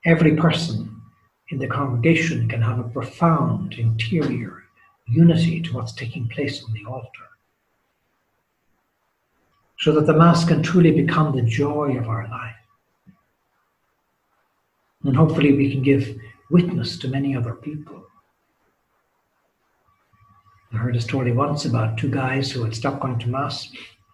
Every 0.05 0.35
person 0.35 1.01
in 1.49 1.59
the 1.59 1.67
congregation 1.67 2.47
can 2.49 2.61
have 2.61 2.79
a 2.79 2.89
profound 2.89 3.75
interior 3.75 4.63
unity 5.07 5.61
to 5.61 5.73
what's 5.73 5.93
taking 5.93 6.27
place 6.27 6.63
on 6.63 6.73
the 6.73 6.85
altar 6.85 7.27
so 9.79 9.93
that 9.93 10.07
the 10.07 10.13
Mass 10.13 10.43
can 10.43 10.63
truly 10.63 10.91
become 10.91 11.35
the 11.35 11.43
joy 11.43 11.97
of 11.97 12.09
our 12.09 12.27
life. 12.29 12.56
And 15.03 15.15
hopefully 15.15 15.53
we 15.53 15.71
can 15.71 15.83
give 15.83 16.19
witness 16.49 16.97
to 16.99 17.07
many 17.07 17.35
other 17.35 17.53
people. 17.53 18.05
I 20.73 20.77
heard 20.77 20.95
a 20.95 21.01
story 21.01 21.31
once 21.31 21.65
about 21.65 21.97
two 21.97 22.09
guys 22.09 22.51
who 22.51 22.63
had 22.63 22.75
stopped 22.75 23.01
going 23.01 23.19
to 23.19 23.29
Mass 23.29 23.71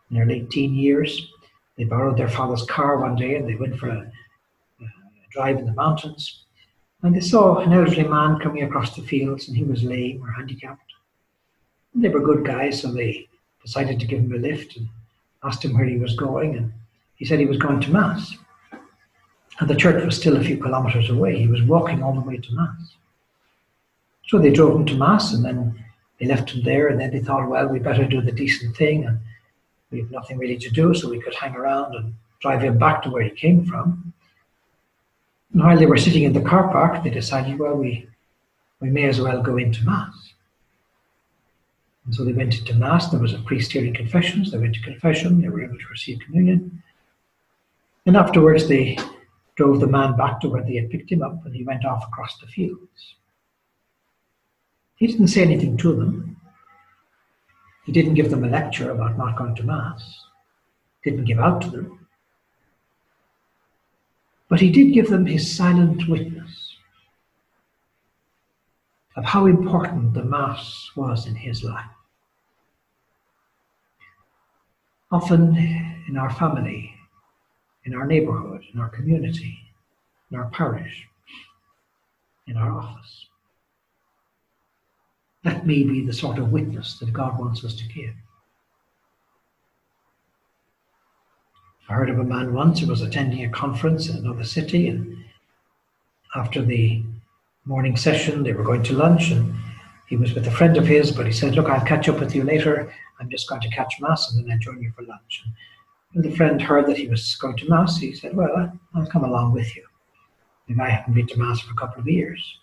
in 0.10 0.18
their 0.18 0.26
late 0.26 0.50
teen 0.52 0.76
years. 0.76 1.30
They 1.78 1.84
borrowed 1.84 2.18
their 2.18 2.30
father's 2.30 2.66
car 2.66 3.00
one 3.00 3.16
day 3.16 3.36
and 3.36 3.48
they 3.48 3.56
went 3.56 3.78
for 3.80 3.90
a, 3.90 4.12
a 4.82 4.86
drive 5.32 5.58
in 5.58 5.66
the 5.66 5.74
mountains. 5.74 6.46
And 7.02 7.16
they 7.16 7.20
saw 7.20 7.58
an 7.58 7.74
elderly 7.74 8.08
man 8.08 8.40
coming 8.40 8.64
across 8.64 8.96
the 8.96 9.02
fields 9.02 9.48
and 9.48 9.58
he 9.58 9.64
was 9.64 9.84
lame 9.84 10.24
or 10.24 10.32
handicapped. 10.32 10.94
And 11.94 12.04
they 12.04 12.10
were 12.10 12.22
good 12.22 12.46
guys, 12.46 12.82
so 12.82 12.92
they 12.92 13.28
decided 13.62 14.00
to 14.00 14.06
give 14.06 14.20
him 14.20 14.34
a 14.34 14.38
lift 14.38 14.78
and 14.78 14.88
asked 15.44 15.64
him 15.64 15.74
where 15.74 15.86
he 15.86 15.98
was 15.98 16.16
going, 16.16 16.56
and 16.56 16.74
he 17.16 17.26
said 17.26 17.40
he 17.40 17.46
was 17.46 17.58
going 17.58 17.82
to 17.82 17.92
Mass. 17.92 18.36
And 19.60 19.70
the 19.70 19.76
church 19.76 20.04
was 20.04 20.18
still 20.18 20.38
a 20.38 20.44
few 20.44 20.58
kilometers 20.58 21.10
away. 21.10 21.38
He 21.38 21.48
was 21.48 21.62
walking 21.62 22.02
all 22.02 22.14
the 22.14 22.22
way 22.22 22.38
to 22.38 22.54
Mass. 22.54 22.96
So 24.28 24.40
they 24.40 24.52
drove 24.52 24.76
him 24.76 24.86
to 24.88 24.96
Mass, 24.96 25.34
and 25.34 25.46
then 25.46 25.84
they 26.20 26.26
left 26.26 26.52
him 26.52 26.64
there, 26.64 26.88
and 26.88 27.00
then 27.00 27.12
they 27.12 27.20
thought, 27.20 27.48
well, 27.48 27.68
we 27.68 27.80
better 27.80 28.06
do 28.06 28.22
the 28.22 28.32
decent 28.32 28.76
thing, 28.76 29.06
and 29.06 29.20
we 29.92 30.00
have 30.00 30.12
nothing 30.12 30.38
really 30.38 30.58
to 30.58 30.70
do, 30.70 30.94
so 30.94 31.10
we 31.10 31.22
could 31.22 31.36
hang 31.36 31.56
around 31.56 31.96
and 31.96 32.16
drive 32.42 32.62
him 32.62 32.78
back 32.78 33.04
to 33.04 33.10
where 33.10 33.24
he 33.24 33.30
came 33.30 33.66
from. 33.66 34.14
And 35.54 35.64
while 35.64 35.78
they 35.78 35.86
were 35.86 35.98
sitting 35.98 36.24
in 36.24 36.34
the 36.34 36.42
car 36.42 36.72
park, 36.72 37.04
they 37.04 37.12
decided, 37.12 37.60
well, 37.60 37.76
we, 37.76 38.08
we 38.80 38.90
may 38.90 39.06
as 39.06 39.22
well 39.22 39.42
go 39.42 39.58
into 39.58 39.86
Mass. 39.86 40.34
And 42.06 42.16
so 42.16 42.26
they 42.26 42.34
went 42.34 42.58
into 42.58 42.74
Mass. 42.74 43.10
There 43.10 43.20
was 43.20 43.34
a 43.34 43.40
priest 43.40 43.72
hearing 43.72 43.94
confessions. 43.94 44.52
They 44.52 44.58
went 44.58 44.76
to 44.76 44.82
confession. 44.82 45.42
They 45.42 45.50
were 45.50 45.64
able 45.64 45.78
to 45.78 45.88
receive 45.90 46.20
communion. 46.20 46.84
And 48.06 48.18
afterwards, 48.18 48.68
they 48.68 48.98
drove 49.56 49.80
the 49.80 49.88
man 49.88 50.16
back 50.16 50.40
to 50.42 50.50
where 50.50 50.64
they 50.64 50.76
had 50.76 50.90
picked 50.90 51.12
him 51.12 51.22
up 51.22 51.46
and 51.46 51.56
he 51.56 51.64
went 51.64 51.86
off 51.86 52.04
across 52.08 52.38
the 52.40 52.48
fields. 52.48 53.16
He 54.96 55.08
didn't 55.08 55.28
say 55.28 55.42
anything 55.42 55.78
to 55.78 55.96
them. 55.96 56.38
He 57.86 57.92
didn't 57.92 58.14
give 58.14 58.30
them 58.32 58.44
a 58.44 58.48
lecture 58.48 58.92
about 58.92 59.18
not 59.18 59.38
going 59.38 59.56
to 59.56 59.64
Mass, 59.64 60.26
didn't 61.04 61.26
give 61.26 61.40
out 61.40 61.62
to 61.64 61.70
them. 61.70 62.08
But 64.48 64.62
he 64.62 64.72
did 64.72 64.94
give 64.94 65.10
them 65.10 65.26
his 65.26 65.56
silent 65.56 66.08
witness 66.08 66.78
of 69.16 69.26
how 69.26 69.46
important 69.46 70.14
the 70.14 70.24
Mass 70.24 70.90
was 70.96 71.28
in 71.28 71.36
his 71.36 71.64
life. 71.64 71.86
Often 75.12 75.58
in 76.08 76.18
our 76.18 76.32
family, 76.32 76.93
in 77.86 77.96
our 77.96 78.06
neighborhood, 78.06 78.64
in 78.74 78.80
our 78.80 78.90
community, 78.90 79.58
in 80.32 80.38
our 80.38 80.50
parish, 80.50 81.08
in 82.48 82.58
our 82.58 82.72
office. 82.72 83.28
That 85.44 85.68
may 85.68 85.84
be 85.84 86.06
the 86.06 86.14
sort 86.14 86.38
of 86.38 86.52
witness 86.52 87.00
that 87.00 87.12
God 87.12 87.38
wants 87.38 87.64
us 87.66 87.76
to 87.76 87.88
give. 87.88 88.14
I 91.90 91.94
heard 91.94 92.10
of 92.10 92.20
a 92.20 92.24
man 92.24 92.54
once 92.54 92.80
who 92.80 92.88
was 92.88 93.02
attending 93.02 93.44
a 93.44 93.50
conference 93.50 94.08
in 94.08 94.18
another 94.18 94.46
city, 94.46 94.88
and 94.88 95.26
after 96.34 96.62
the 96.62 97.04
morning 97.66 97.98
session, 97.98 98.44
they 98.44 98.54
were 98.54 98.64
going 98.64 98.84
to 98.84 98.94
lunch, 98.94 99.32
and 99.32 99.54
he 100.08 100.16
was 100.16 100.34
with 100.34 100.48
a 100.48 100.52
friend 100.52 100.78
of 100.78 100.88
his, 100.88 101.12
but 101.12 101.26
he 101.26 101.32
said, 101.32 101.56
Look, 101.56 101.68
I'll 101.68 101.86
catch 101.86 102.08
up 102.08 102.20
with 102.20 102.34
you 102.36 102.44
later. 102.44 102.94
I'm 103.20 103.30
just 103.30 103.50
going 103.50 103.62
to 103.62 103.70
catch 103.70 104.00
Mass 104.00 104.32
and 104.32 104.44
then 104.44 104.52
I'll 104.52 104.60
join 104.60 104.82
you 104.82 104.92
for 104.96 105.04
lunch. 105.04 105.44
And 105.46 105.54
when 106.14 106.30
the 106.30 106.36
friend 106.36 106.62
heard 106.62 106.88
that 106.88 106.98
he 106.98 107.08
was 107.08 107.36
going 107.36 107.58
to 107.58 107.70
Mass, 107.70 107.98
he 107.98 108.14
said, 108.14 108.36
Well, 108.36 108.72
I'll 108.96 109.08
come 109.08 109.24
along 109.24 109.54
with 109.54 109.76
you. 109.76 109.84
The 110.68 110.76
guy 110.76 110.90
hadn't 110.90 111.14
been 111.14 111.28
to 111.28 111.40
Mass 111.40 111.60
for 111.60 111.72
a 111.72 111.76
couple 111.76 112.02
of 112.02 112.08
years. 112.08 112.58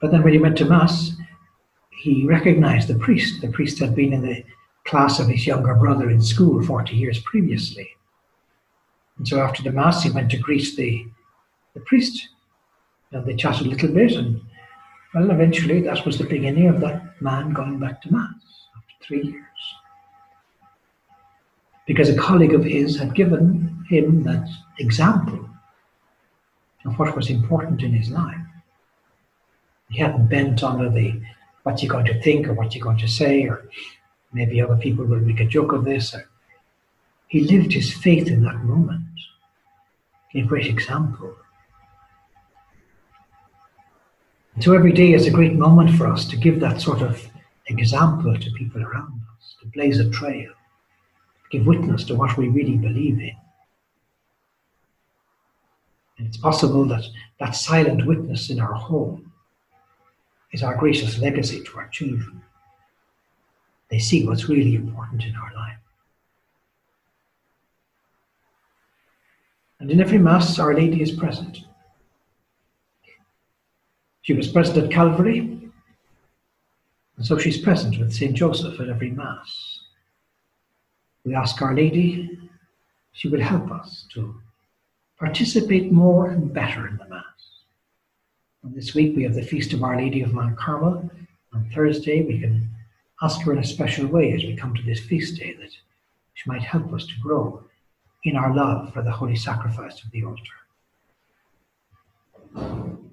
But 0.00 0.10
then 0.10 0.22
when 0.22 0.32
he 0.32 0.38
went 0.38 0.58
to 0.58 0.64
Mass, 0.64 1.12
he 1.90 2.26
recognized 2.26 2.88
the 2.88 2.98
priest. 2.98 3.40
The 3.40 3.52
priest 3.52 3.78
had 3.78 3.94
been 3.94 4.12
in 4.12 4.22
the 4.22 4.42
class 4.84 5.20
of 5.20 5.28
his 5.28 5.46
younger 5.46 5.74
brother 5.74 6.10
in 6.10 6.20
school 6.20 6.62
40 6.62 6.96
years 6.96 7.20
previously. 7.20 7.88
And 9.18 9.28
so 9.28 9.40
after 9.40 9.62
the 9.62 9.70
Mass, 9.70 10.02
he 10.02 10.10
went 10.10 10.30
to 10.32 10.38
greet 10.38 10.74
the, 10.76 11.06
the 11.74 11.80
priest. 11.80 12.28
And 13.12 13.24
they 13.26 13.36
chatted 13.36 13.66
a 13.66 13.70
little 13.70 13.92
bit, 13.92 14.12
and 14.12 14.40
well, 15.14 15.30
eventually 15.30 15.82
that 15.82 16.06
was 16.06 16.16
the 16.16 16.24
beginning 16.24 16.68
of 16.68 16.80
that 16.80 17.20
man 17.20 17.52
going 17.52 17.78
back 17.78 18.00
to 18.02 18.12
Mass 18.12 18.32
after 18.74 19.06
three 19.06 19.22
years. 19.22 19.44
Because 21.86 22.08
a 22.08 22.16
colleague 22.16 22.54
of 22.54 22.64
his 22.64 22.98
had 22.98 23.14
given 23.14 23.84
him 23.88 24.22
that 24.24 24.48
example 24.78 25.48
of 26.84 26.98
what 26.98 27.16
was 27.16 27.30
important 27.30 27.82
in 27.82 27.92
his 27.92 28.10
life. 28.10 28.36
He 29.90 29.98
hadn't 29.98 30.28
bent 30.28 30.62
under 30.62 30.88
the 30.88 31.20
what 31.64 31.82
you're 31.82 31.92
going 31.92 32.06
to 32.06 32.20
think 32.22 32.48
or 32.48 32.54
what 32.54 32.74
you're 32.74 32.82
going 32.82 32.98
to 32.98 33.08
say, 33.08 33.44
or 33.44 33.68
maybe 34.32 34.60
other 34.60 34.76
people 34.76 35.04
will 35.04 35.20
make 35.20 35.40
a 35.40 35.44
joke 35.44 35.72
of 35.72 35.84
this. 35.84 36.14
Or, 36.14 36.28
he 37.28 37.40
lived 37.40 37.72
his 37.72 37.92
faith 37.92 38.28
in 38.28 38.42
that 38.44 38.64
moment. 38.64 39.04
A 40.34 40.42
great 40.42 40.66
example. 40.66 41.34
So 44.60 44.74
every 44.74 44.92
day 44.92 45.12
is 45.12 45.26
a 45.26 45.30
great 45.30 45.54
moment 45.54 45.96
for 45.96 46.06
us 46.06 46.26
to 46.26 46.36
give 46.36 46.60
that 46.60 46.80
sort 46.80 47.00
of 47.00 47.26
example 47.68 48.36
to 48.38 48.50
people 48.52 48.82
around 48.82 49.20
us, 49.38 49.56
to 49.60 49.66
blaze 49.68 49.98
a 49.98 50.10
trail, 50.10 50.52
give 51.52 51.66
witness 51.66 52.02
to 52.04 52.14
what 52.16 52.36
we 52.36 52.48
really 52.48 52.76
believe 52.76 53.20
in. 53.20 53.36
And 56.18 56.26
it's 56.26 56.38
possible 56.38 56.84
that 56.86 57.04
that 57.38 57.52
silent 57.52 58.06
witness 58.06 58.48
in 58.48 58.58
our 58.58 58.72
home 58.72 59.32
is 60.52 60.62
our 60.62 60.76
greatest 60.76 61.18
legacy 61.18 61.62
to 61.62 61.78
our 61.78 61.88
children. 61.88 62.42
They 63.90 63.98
see 63.98 64.26
what's 64.26 64.48
really 64.48 64.74
important 64.74 65.24
in 65.24 65.36
our 65.36 65.52
life. 65.54 65.76
And 69.78 69.90
in 69.90 70.00
every 70.00 70.18
Mass, 70.18 70.58
Our 70.58 70.74
Lady 70.74 71.02
is 71.02 71.10
present. 71.10 71.58
She 74.22 74.32
was 74.32 74.46
present 74.46 74.78
at 74.78 74.92
Calvary, 74.92 75.40
and 77.16 77.26
so 77.26 77.36
she's 77.36 77.58
present 77.58 77.98
with 77.98 78.12
St. 78.12 78.32
Joseph 78.34 78.78
at 78.80 78.88
every 78.88 79.10
Mass. 79.10 79.71
We 81.24 81.34
ask 81.36 81.60
Our 81.62 81.74
Lady, 81.74 82.38
she 83.12 83.28
will 83.28 83.40
help 83.40 83.70
us 83.70 84.06
to 84.14 84.34
participate 85.18 85.92
more 85.92 86.30
and 86.30 86.52
better 86.52 86.88
in 86.88 86.96
the 86.96 87.08
Mass. 87.08 87.22
And 88.64 88.74
this 88.74 88.94
week 88.94 89.14
we 89.14 89.22
have 89.22 89.34
the 89.34 89.42
Feast 89.42 89.72
of 89.72 89.84
Our 89.84 89.96
Lady 89.96 90.22
of 90.22 90.32
Mount 90.32 90.56
Carmel. 90.56 91.08
On 91.54 91.70
Thursday, 91.72 92.22
we 92.22 92.40
can 92.40 92.68
ask 93.22 93.40
her 93.42 93.52
in 93.52 93.58
a 93.58 93.64
special 93.64 94.06
way 94.06 94.32
as 94.32 94.42
we 94.42 94.56
come 94.56 94.74
to 94.74 94.82
this 94.82 94.98
feast 94.98 95.38
day 95.38 95.54
that 95.60 95.70
she 96.34 96.50
might 96.50 96.62
help 96.62 96.92
us 96.92 97.06
to 97.06 97.20
grow 97.22 97.62
in 98.24 98.36
our 98.36 98.52
love 98.54 98.92
for 98.92 99.02
the 99.02 99.12
holy 99.12 99.36
sacrifice 99.36 100.02
of 100.02 100.10
the 100.10 100.24
altar. 100.24 100.42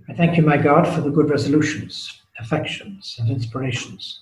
I 0.07 0.13
thank 0.13 0.35
you, 0.35 0.43
my 0.43 0.57
God, 0.57 0.87
for 0.87 1.01
the 1.01 1.11
good 1.11 1.29
resolutions, 1.29 2.21
affections, 2.39 3.17
and 3.19 3.29
inspirations 3.29 4.21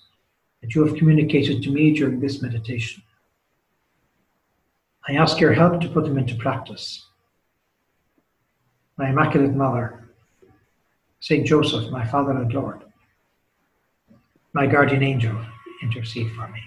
that 0.61 0.75
you 0.75 0.85
have 0.85 0.97
communicated 0.97 1.63
to 1.63 1.71
me 1.71 1.93
during 1.93 2.19
this 2.19 2.41
meditation. 2.41 3.01
I 5.09 5.13
ask 5.13 5.39
your 5.39 5.53
help 5.53 5.79
to 5.81 5.89
put 5.89 6.03
them 6.03 6.17
into 6.17 6.35
practice. 6.35 7.05
My 8.97 9.09
Immaculate 9.09 9.53
Mother, 9.53 10.09
Saint 11.21 11.47
Joseph, 11.47 11.89
my 11.91 12.05
Father 12.05 12.31
and 12.31 12.51
Lord, 12.51 12.83
my 14.53 14.67
guardian 14.67 15.03
angel, 15.03 15.35
intercede 15.81 16.31
for 16.33 16.47
me. 16.49 16.61